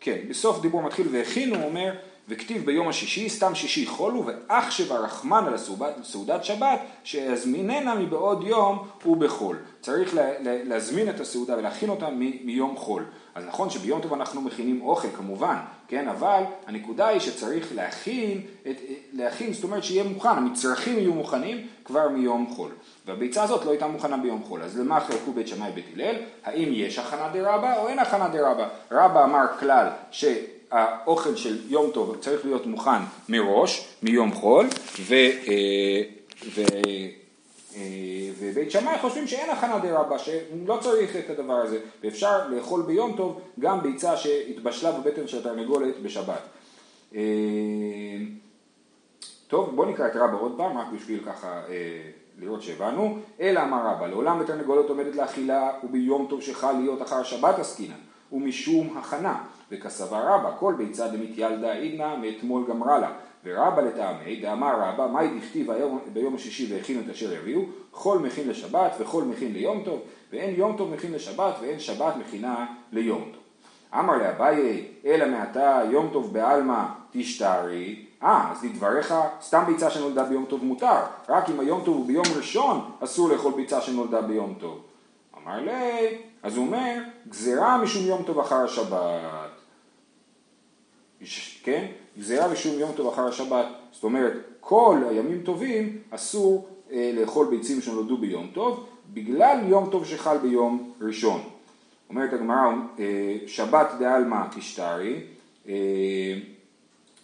כן, 0.00 0.18
בסוף 0.28 0.62
דיבור 0.62 0.82
מתחיל 0.82 1.08
והכינו, 1.12 1.56
הוא 1.56 1.64
אומר, 1.64 1.94
וכתיב 2.28 2.66
ביום 2.66 2.88
השישי, 2.88 3.28
סתם 3.28 3.54
שישי 3.54 3.86
חולו, 3.86 4.24
ואח 4.26 4.70
שברחמן 4.70 5.44
על 5.46 5.54
הסעודת 6.00 6.44
שבת, 6.44 6.80
שיזמיננה 7.04 7.94
מבעוד 7.94 8.44
יום 8.44 8.88
ובחול. 9.06 9.56
צריך 9.80 10.14
לה, 10.14 10.38
לה, 10.40 10.64
להזמין 10.64 11.10
את 11.10 11.20
הסעודה 11.20 11.58
ולהכין 11.58 11.88
אותה 11.88 12.08
מ, 12.10 12.46
מיום 12.46 12.76
חול. 12.76 13.04
אז 13.34 13.44
נכון 13.44 13.70
שביום 13.70 14.00
טוב 14.00 14.12
אנחנו 14.12 14.40
מכינים 14.40 14.82
אוכל 14.82 15.08
כמובן, 15.16 15.56
כן, 15.88 16.08
אבל 16.08 16.42
הנקודה 16.66 17.08
היא 17.08 17.20
שצריך 17.20 17.68
להכין, 17.74 18.40
את, 18.70 18.76
להכין, 19.12 19.52
זאת 19.52 19.64
אומרת 19.64 19.84
שיהיה 19.84 20.04
מוכן, 20.04 20.28
המצרכים 20.28 20.98
יהיו 20.98 21.14
מוכנים 21.14 21.66
כבר 21.84 22.08
מיום 22.08 22.46
חול. 22.56 22.70
והביצה 23.06 23.42
הזאת 23.42 23.64
לא 23.64 23.70
הייתה 23.70 23.86
מוכנה 23.86 24.16
ביום 24.16 24.42
חול, 24.42 24.62
אז 24.62 24.78
למה 24.78 25.00
חלקו 25.00 25.32
בית 25.32 25.48
שמאי 25.48 25.70
בית 25.74 25.86
הלל? 25.94 26.14
האם 26.44 26.68
יש 26.72 26.98
הכנה 26.98 27.28
דרבה 27.32 27.76
או 27.76 27.88
אין 27.88 27.98
הכנה 27.98 28.28
דרבה? 28.28 28.68
רבא 28.90 29.24
אמר 29.24 29.44
כלל 29.60 29.86
שהאוכל 30.70 31.36
של 31.36 31.58
יום 31.68 31.90
טוב 31.90 32.16
צריך 32.20 32.44
להיות 32.44 32.66
מוכן 32.66 33.02
מראש, 33.28 33.88
מיום 34.02 34.34
חול, 34.34 34.66
ו... 35.00 35.14
אה, 35.14 36.02
ו 36.54 36.60
אה, 37.76 38.30
ובית 38.38 38.70
שמאי 38.70 38.98
חושבים 38.98 39.26
שאין 39.26 39.50
הכנה 39.50 39.78
דרבה, 39.78 40.18
שלא 40.18 40.78
צריך 40.80 41.16
את 41.16 41.30
הדבר 41.30 41.54
הזה, 41.54 41.78
ואפשר 42.04 42.48
לאכול 42.48 42.82
ביום 42.82 43.16
טוב 43.16 43.40
גם 43.60 43.82
ביצה 43.82 44.16
שהתבשלה 44.16 44.92
בבטן 44.92 45.28
של 45.28 45.38
התרנגולת 45.38 46.02
בשבת. 46.02 46.40
אה, 47.14 47.20
טוב, 49.48 49.76
בואו 49.76 49.90
נקרא 49.90 50.06
את 50.06 50.16
רבא 50.16 50.36
עוד 50.40 50.54
פעם, 50.56 50.78
רק 50.78 50.86
בשביל 50.94 51.20
ככה 51.26 51.62
לראות 52.38 52.62
שהבנו. 52.62 53.18
אלא 53.40 53.62
אמר 53.62 53.86
רבא, 53.86 54.06
לעולם 54.06 54.40
בתרנגולת 54.40 54.88
עומדת 54.88 55.16
לאכילה 55.16 55.70
וביום 55.84 56.26
טוב 56.30 56.42
שחל 56.42 56.72
להיות 56.72 57.02
אחר 57.02 57.22
שבת 57.22 57.58
עסקינן, 57.58 58.00
ומשום 58.32 58.98
הכנה, 58.98 59.38
וכסבה 59.70 60.34
רבא, 60.34 60.56
כל 60.58 60.74
ביצה 60.78 61.08
דמתיילדה 61.08 61.72
עידנה 61.72 62.16
מאתמול 62.16 62.64
גמרה 62.68 62.98
לה. 62.98 63.12
ורבא 63.46 63.82
לטעמי, 63.82 64.36
דאמר 64.36 64.80
רבא, 64.80 65.06
מאי 65.06 65.28
דכתיב 65.38 65.70
ביום 66.12 66.34
השישי 66.34 66.74
והכינו 66.74 67.00
את 67.00 67.10
אשר 67.10 67.32
יביאו, 67.32 67.60
חול 67.92 68.18
מכין 68.18 68.48
לשבת 68.48 68.92
וחול 69.00 69.24
מכין 69.24 69.52
ליום 69.52 69.82
טוב, 69.84 70.00
ואין 70.32 70.54
יום 70.54 70.76
טוב 70.76 70.94
מכין 70.94 71.12
לשבת 71.12 71.54
ואין 71.60 71.78
שבת 71.78 72.16
מכינה 72.16 72.66
ליום 72.92 73.30
טוב. 73.32 73.42
אמר 73.98 74.16
לאביי, 74.16 74.84
אלא 75.04 75.28
מעתה 75.28 75.82
יום 75.90 76.08
טוב 76.12 76.32
בעלמא 76.32 76.84
תשתרי, 77.10 78.04
אה, 78.22 78.52
אז 78.52 78.64
לדבריך, 78.64 79.14
סתם 79.42 79.62
ביצה 79.66 79.90
שנולדה 79.90 80.24
ביום 80.24 80.44
טוב 80.48 80.64
מותר, 80.64 81.00
רק 81.28 81.50
אם 81.50 81.60
היום 81.60 81.82
טוב 81.84 81.96
הוא 81.96 82.06
ביום 82.06 82.26
ראשון, 82.36 82.90
אסור 83.00 83.28
לאכול 83.28 83.52
ביצה 83.56 83.80
שנולדה 83.80 84.22
ביום 84.22 84.54
טוב. 84.60 84.80
אמר 85.42 85.60
לי, 85.60 86.18
אז 86.46 86.56
הוא 86.56 86.66
אומר, 86.66 86.98
גזירה 87.28 87.78
משום 87.78 88.06
יום 88.06 88.22
טוב 88.22 88.38
אחר 88.38 88.56
השבת. 88.56 89.50
כן? 91.62 91.86
גזירה 92.18 92.48
משום 92.48 92.78
יום 92.78 92.92
טוב 92.96 93.12
אחר 93.12 93.28
השבת, 93.28 93.66
זאת 93.92 94.04
אומרת 94.04 94.32
כל 94.60 94.98
הימים 95.10 95.42
טובים 95.42 95.98
אסור 96.10 96.68
אה, 96.92 97.10
לאכול 97.14 97.46
ביצים 97.46 97.80
שנולדו 97.80 98.18
ביום 98.18 98.50
טוב 98.54 98.86
בגלל 99.14 99.58
יום 99.68 99.90
טוב 99.90 100.06
שחל 100.06 100.38
ביום 100.38 100.92
ראשון. 101.00 101.42
אומרת 102.10 102.32
הגמרא, 102.32 102.72
אה, 102.98 103.36
שבת 103.46 103.86
דעלמא 103.98 104.42
תשתרי, 104.56 105.20
אה, 105.68 105.74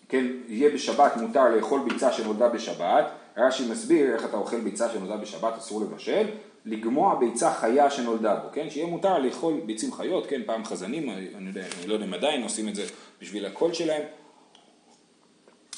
כן, 0.09 0.27
יהיה 0.49 0.71
בשבת 0.71 1.17
מותר 1.17 1.57
לאכול 1.57 1.81
ביצה 1.89 2.13
שנולדה 2.13 2.49
בשבת, 2.49 3.05
רש"י 3.37 3.71
מסביר 3.71 4.15
איך 4.15 4.25
אתה 4.25 4.37
אוכל 4.37 4.61
ביצה 4.61 4.89
שנולדה 4.89 5.17
בשבת 5.17 5.59
אסור 5.59 5.81
לבשל, 5.81 6.27
לגמוע 6.67 7.19
ביצה 7.19 7.55
חיה 7.55 7.91
שנולדה 7.91 8.35
בו, 8.35 8.49
כן, 8.53 8.71
שיהיה 8.71 8.87
מותר 8.87 9.19
לאכול 9.19 9.61
ביצים 9.67 9.93
חיות, 9.93 10.27
כן, 10.27 10.41
פעם 10.47 10.65
חזנים, 10.65 11.11
אני, 11.11 11.49
יודע, 11.49 11.65
אני 11.79 11.87
לא 11.87 11.95
יודע 11.95 12.07
אם 12.07 12.15
עדיין 12.15 12.43
עושים 12.43 12.69
את 12.69 12.75
זה 12.75 12.85
בשביל 13.21 13.47
הקול 13.47 13.73
שלהם, 13.73 14.03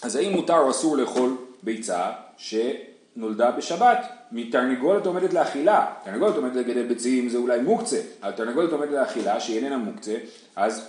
אז 0.03 0.17
האם 0.17 0.33
מותר 0.33 0.59
או 0.59 0.71
אסור 0.71 0.97
לאכול 0.97 1.37
ביצה 1.63 2.13
שנולדה 2.37 3.51
בשבת? 3.51 3.99
מתרנגולת 4.33 5.07
עומדת 5.07 5.33
לאכילה, 5.33 5.93
תרנגולת 6.05 6.37
עומדת 6.37 6.57
לגדל 6.57 6.87
ביצים 6.87 7.29
זה 7.29 7.39
אולי 7.39 7.61
מוקצה, 7.61 8.01
אבל 8.23 8.33
תרנגולת 8.33 8.73
עומדת 8.73 8.91
לאכילה 8.91 9.41
שהיא 9.41 9.57
איננה 9.57 9.77
מוקצה, 9.77 10.17
אז 10.57 10.89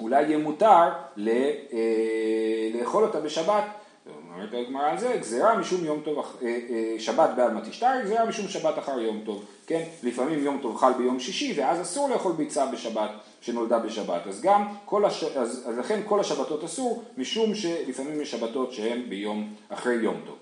אולי 0.00 0.22
יהיה 0.22 0.38
מותר 0.38 0.88
ל, 1.16 1.28
אה, 1.28 2.80
לאכול 2.80 3.04
אותה 3.04 3.20
בשבת, 3.20 3.64
אומרת 4.06 4.54
הגמרא 4.54 4.90
על 4.90 4.98
זה, 4.98 5.16
גזירה 5.20 5.58
משום 5.58 5.84
יום 5.84 6.00
טוב, 6.04 6.18
אה, 6.18 6.58
אה, 6.70 6.94
שבת 6.98 7.30
בעלמא 7.36 7.60
תשתר, 7.60 8.00
גזירה 8.02 8.24
משום 8.24 8.48
שבת 8.48 8.78
אחר 8.78 9.00
יום 9.00 9.22
טוב, 9.24 9.44
כן? 9.66 9.82
לפעמים 10.02 10.44
יום 10.44 10.58
טוב 10.62 10.76
חל 10.76 10.92
ביום 10.92 11.20
שישי, 11.20 11.54
ואז 11.56 11.80
אסור 11.80 12.08
לאכול 12.08 12.32
ביצה 12.32 12.66
בשבת, 12.66 13.10
שנולדה 13.40 13.78
בשבת. 13.78 14.26
אז 14.26 14.40
גם, 14.40 14.74
כל 14.84 15.04
הש... 15.04 15.24
אז, 15.24 15.64
אז 15.68 15.78
לכן 15.78 16.00
כל 16.08 16.20
השבתות 16.20 16.64
אסור, 16.64 17.04
משום 17.18 17.54
שלפעמים 17.54 18.20
יש 18.20 18.30
שבתות 18.30 18.72
שהן 18.72 19.02
ביום, 19.08 19.54
אחרי 19.68 19.94
יום 19.94 20.20
טוב. 20.26 20.36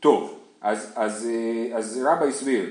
טוב, 0.00 0.38
אז, 0.60 0.92
אז, 0.96 1.28
אה, 1.30 1.76
אז 1.76 2.00
רבא 2.06 2.26
הסביר 2.26 2.70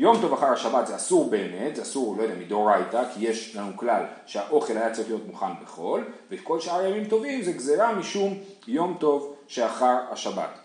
שיום 0.00 0.16
טוב 0.20 0.32
אחר 0.32 0.46
השבת 0.46 0.86
זה 0.86 0.96
אסור 0.96 1.30
באמת, 1.30 1.76
זה 1.76 1.82
אסור, 1.82 2.16
לא 2.16 2.22
יודע, 2.22 2.34
מדאורייתא, 2.34 3.02
כי 3.14 3.28
יש 3.28 3.56
לנו 3.56 3.76
כלל 3.76 4.02
שהאוכל 4.26 4.76
היה 4.76 4.92
צריך 4.92 5.08
להיות 5.08 5.26
מוכן 5.26 5.46
בחול, 5.62 6.04
וכל 6.30 6.60
שאר 6.60 6.86
ימים 6.86 7.04
טובים 7.04 7.42
זה 7.42 7.52
גזירה 7.52 7.94
משום 7.94 8.34
יום 8.68 8.96
טוב 9.00 9.34
שאחר 9.48 9.96
השבת. 10.10 10.58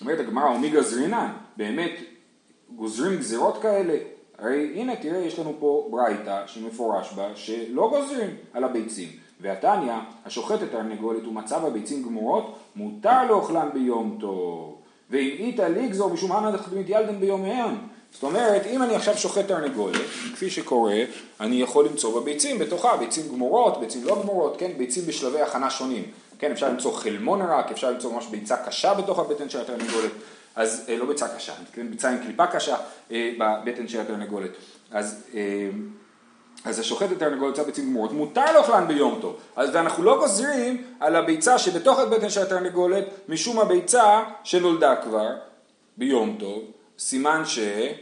אומרת 0.00 0.20
הגמרא, 0.20 0.50
ומי 0.50 0.70
גזרינן? 0.70 1.32
באמת 1.56 1.90
גוזרים 2.76 3.18
גזירות 3.18 3.62
כאלה? 3.62 3.96
הרי 4.38 4.72
הנה 4.74 4.96
תראה 4.96 5.18
יש 5.18 5.38
לנו 5.38 5.54
פה 5.58 5.88
ברייתא 5.90 6.42
שמפורש 6.46 7.12
בה 7.12 7.28
שלא 7.34 7.88
גוזרים 7.90 8.30
על 8.52 8.64
הביצים. 8.64 9.08
והתניא, 9.40 9.94
השוחט 10.24 10.62
את 10.62 10.68
התרנגולת 10.68 11.26
ומצא 11.26 11.58
בביצים 11.58 12.02
גמורות, 12.02 12.56
מותר 12.76 13.24
לאוכלן 13.28 13.68
ביום 13.74 14.16
טוב. 14.20 14.76
ואם 15.10 15.36
איתא 15.38 15.62
לגזור 15.62 16.10
משום 16.10 16.32
הנה 16.32 16.50
דחתומית 16.50 16.88
ילדן 16.88 17.20
ביומיהם. 17.20 17.95
זאת 18.16 18.22
אומרת, 18.22 18.66
אם 18.66 18.82
אני 18.82 18.96
עכשיו 18.96 19.18
שוחט 19.18 19.48
תרנגולת, 19.48 20.00
כפי 20.32 20.50
שקורה, 20.50 20.96
אני 21.40 21.62
יכול 21.62 21.84
למצוא 21.84 22.20
בביצים 22.20 22.58
בתוכה, 22.58 22.96
ביצים 22.96 23.28
גמורות, 23.28 23.80
ביצים 23.80 24.04
לא 24.04 24.22
גמורות, 24.22 24.56
כן, 24.58 24.70
ביצים 24.78 25.06
בשלבי 25.06 25.40
הכנה 25.40 25.70
שונים. 25.70 26.04
כן, 26.38 26.52
אפשר 26.52 26.68
למצוא 26.68 26.92
חלמון 26.92 27.42
רק, 27.42 27.70
אפשר 27.70 27.90
למצוא 27.90 28.12
ממש 28.12 28.26
ביצה 28.26 28.56
קשה 28.56 28.94
בתוך 28.94 29.18
הבטן 29.18 29.48
של 29.48 29.60
התרנגולת, 29.60 30.10
אז 30.56 30.84
אה, 30.88 30.96
לא 30.96 31.06
ביצה 31.06 31.28
קשה, 31.28 31.52
ביצה 31.90 32.10
עם 32.10 32.18
קליפה 32.18 32.46
קשה 32.46 32.76
אה, 33.12 33.32
בבטן 33.38 33.88
של 33.88 34.00
התרנגולת. 34.00 34.50
אז, 34.90 35.24
אה, 35.34 35.68
אז 36.64 36.78
השוחט 36.78 37.10
התרנגולת 37.12 37.56
יוצא 37.56 37.62
ביצים 37.62 37.84
גמורות, 37.84 38.12
מותר 38.12 38.52
לאוכלן 38.52 38.88
ביום 38.88 39.18
טוב. 39.20 39.36
אז 39.56 39.70
ואנחנו 39.72 40.04
לא 40.04 40.18
גוזרים 40.18 40.84
על 41.00 41.16
הביצה 41.16 41.58
שבתוך 41.58 41.98
הבטן 41.98 42.30
של 42.30 42.42
התרנגולת, 42.42 43.04
משום 43.28 43.58
הביצה 43.58 44.22
שנולדה 44.44 44.96
כבר 44.96 45.30
ביום 45.96 46.36
טוב, 46.40 46.62
סימן 46.98 47.42
אה, 47.58 47.92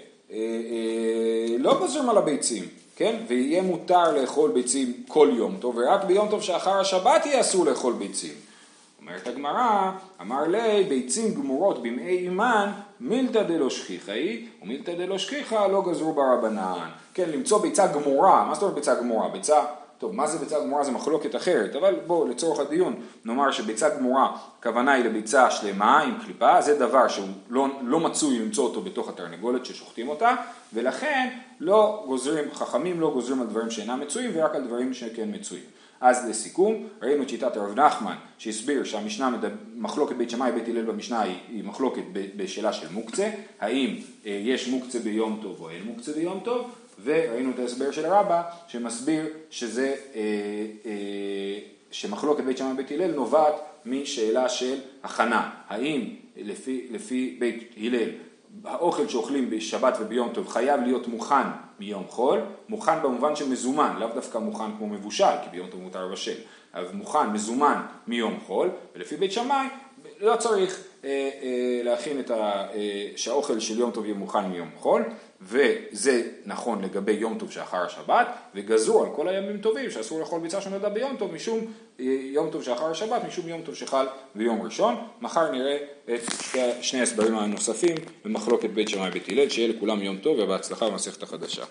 לא 1.58 1.78
גוזרים 1.78 2.10
על 2.10 2.18
הביצים. 2.18 2.64
כן? 2.96 3.16
ויהיה 3.26 3.62
מותר 3.62 4.12
לאכול 4.12 4.50
ביצים 4.50 4.92
כל 5.08 5.30
יום 5.32 5.56
טוב, 5.60 5.76
ורק 5.78 6.04
ביום 6.04 6.28
טוב 6.28 6.42
שאחר 6.42 6.80
השבת 6.80 7.26
יהיה 7.26 7.40
אסור 7.40 7.66
לאכול 7.66 7.92
ביצים. 7.92 8.34
אומרת 9.00 9.26
הגמרא, 9.26 9.90
אמר 10.20 10.46
לי, 10.48 10.84
ביצים 10.84 11.34
גמורות 11.34 11.82
במעי 11.82 12.18
אימן, 12.18 12.72
מילתא 13.00 13.42
דלא 13.42 13.70
שכיחא 13.70 14.10
היא, 14.10 14.46
ומילתא 14.62 14.94
דלא 14.94 15.18
שכיחא 15.18 15.66
לא 15.66 15.82
גזרו 15.88 16.12
ברבנן. 16.12 16.88
כן, 17.14 17.30
למצוא 17.30 17.60
ביצה 17.60 17.86
גמורה, 17.86 18.44
מה 18.44 18.54
זאת 18.54 18.62
אומרת 18.62 18.74
ביצה 18.74 18.94
גמורה? 18.94 19.28
ביצה 19.28 19.64
טוב, 19.98 20.14
מה 20.14 20.26
זה 20.26 20.38
ביצה 20.38 20.60
גמורה? 20.60 20.84
זה 20.84 20.90
מחלוקת 20.90 21.36
אחרת, 21.36 21.76
אבל 21.76 21.94
בואו 22.06 22.28
לצורך 22.28 22.60
הדיון 22.60 22.94
נאמר 23.24 23.50
שביצה 23.50 23.88
גמורה, 23.88 24.36
הכוונה 24.58 24.92
היא 24.92 25.04
לביצה 25.04 25.50
שלמה 25.50 26.00
עם 26.00 26.14
קליפה, 26.24 26.60
זה 26.60 26.78
דבר 26.78 27.08
שהוא 27.08 27.28
לא, 27.50 27.66
לא 27.82 28.00
מצוי 28.00 28.38
למצוא 28.38 28.64
אותו 28.64 28.80
בתוך 28.80 29.08
התרנגולת 29.08 29.66
ששוחטים 29.66 30.08
אותה, 30.08 30.34
ולכן 30.74 31.28
לא 31.60 32.04
גוזרים, 32.06 32.44
חכמים 32.54 33.00
לא 33.00 33.10
גוזרים 33.10 33.40
על 33.40 33.46
דברים 33.46 33.70
שאינם 33.70 34.00
מצויים 34.00 34.30
ורק 34.34 34.54
על 34.54 34.62
דברים 34.66 34.94
שכן 34.94 35.28
מצויים. 35.32 35.64
אז 36.00 36.28
לסיכום, 36.28 36.86
ראינו 37.02 37.22
את 37.22 37.28
שיטת 37.28 37.56
הרב 37.56 37.80
נחמן 37.80 38.14
שהסביר 38.38 38.84
שהמשנה, 38.84 39.38
מחלוקת 39.76 40.16
בית 40.16 40.30
שמאי 40.30 40.52
בית 40.52 40.68
הלל 40.68 40.82
במשנה 40.82 41.20
היא, 41.20 41.36
היא 41.48 41.64
מחלוקת 41.64 42.02
בשאלה 42.36 42.72
של 42.72 42.86
מוקצה, 42.92 43.30
האם 43.60 43.96
אה, 44.26 44.40
יש 44.44 44.68
מוקצה 44.68 44.98
ביום 44.98 45.38
טוב 45.42 45.60
או 45.60 45.70
אין 45.70 45.82
מוקצה 45.84 46.12
ביום 46.12 46.40
טוב, 46.44 46.70
וראינו 47.04 47.50
את 47.50 47.58
ההסבר 47.58 47.90
של 47.90 48.06
רבא 48.06 48.42
שמסביר 48.68 49.26
שזה, 49.50 49.94
אה, 50.14 50.20
אה, 50.86 51.58
שמחלוקת 51.90 52.44
בית 52.44 52.58
שמאי 52.58 52.72
ובית 52.72 52.90
הלל 52.90 53.10
נובעת 53.10 53.54
משאלה 53.86 54.48
של 54.48 54.78
הכנה, 55.02 55.50
האם 55.68 56.14
לפי, 56.36 56.86
לפי 56.90 57.36
בית 57.38 57.74
הלל 57.76 58.08
האוכל 58.64 59.08
שאוכלים 59.08 59.50
בשבת 59.50 59.96
וביום 60.00 60.28
טוב 60.32 60.48
חייב 60.48 60.80
להיות 60.80 61.08
מוכן 61.08 61.46
מיום 61.80 62.04
חול, 62.08 62.40
מוכן 62.68 63.02
במובן 63.02 63.36
של 63.36 63.48
מזומן, 63.48 63.96
לאו 63.98 64.08
דווקא 64.14 64.38
מוכן 64.38 64.76
כמו 64.78 64.86
מבושל, 64.86 65.24
כי 65.44 65.50
ביום 65.50 65.68
טוב 65.70 65.80
מותר 65.80 66.06
לבשל, 66.06 66.36
אבל 66.74 66.92
מוכן, 66.92 67.30
מזומן 67.32 67.82
מיום 68.06 68.38
חול, 68.46 68.70
ולפי 68.94 69.16
בית 69.16 69.32
שמאי 69.32 69.66
לא 70.20 70.36
צריך 70.36 70.84
אה, 71.04 71.30
אה, 71.42 71.80
להכין 71.84 72.20
את 72.20 72.30
ה... 72.30 72.66
אה, 72.74 73.08
שהאוכל 73.16 73.60
של 73.60 73.78
יום 73.78 73.90
טוב 73.90 74.04
יהיה 74.04 74.14
מוכן 74.14 74.46
מיום 74.46 74.68
חול, 74.76 75.02
וזה 75.44 76.22
נכון 76.46 76.82
לגבי 76.84 77.12
יום 77.12 77.38
טוב 77.38 77.50
שאחר 77.50 77.84
השבת, 77.86 78.28
וגזרו 78.54 79.02
על 79.02 79.08
כל 79.16 79.28
הימים 79.28 79.58
טובים 79.60 79.90
שאסור 79.90 80.20
לאכול 80.20 80.40
ביצה 80.40 80.60
שנולדה 80.60 80.88
ביום 80.88 81.16
טוב 81.16 81.32
משום 81.32 81.60
יום 82.32 82.50
טוב 82.50 82.62
שאחר 82.62 82.90
השבת, 82.90 83.22
משום 83.28 83.48
יום 83.48 83.62
טוב 83.62 83.74
שחל 83.74 84.06
ביום 84.34 84.62
ראשון. 84.62 84.94
מחר 85.20 85.50
נראה 85.50 85.76
את 86.14 86.20
שני 86.82 87.02
הסברים 87.02 87.38
הנוספים 87.38 87.96
במחלוקת 88.24 88.70
בית 88.70 88.88
שמאי 88.88 89.10
בית 89.10 89.28
הלל, 89.28 89.48
שיהיה 89.48 89.68
לכולם 89.68 90.02
יום 90.02 90.16
טוב 90.16 90.38
ובהצלחה 90.38 90.90
במסכת 90.90 91.22
החדשה. 91.22 91.64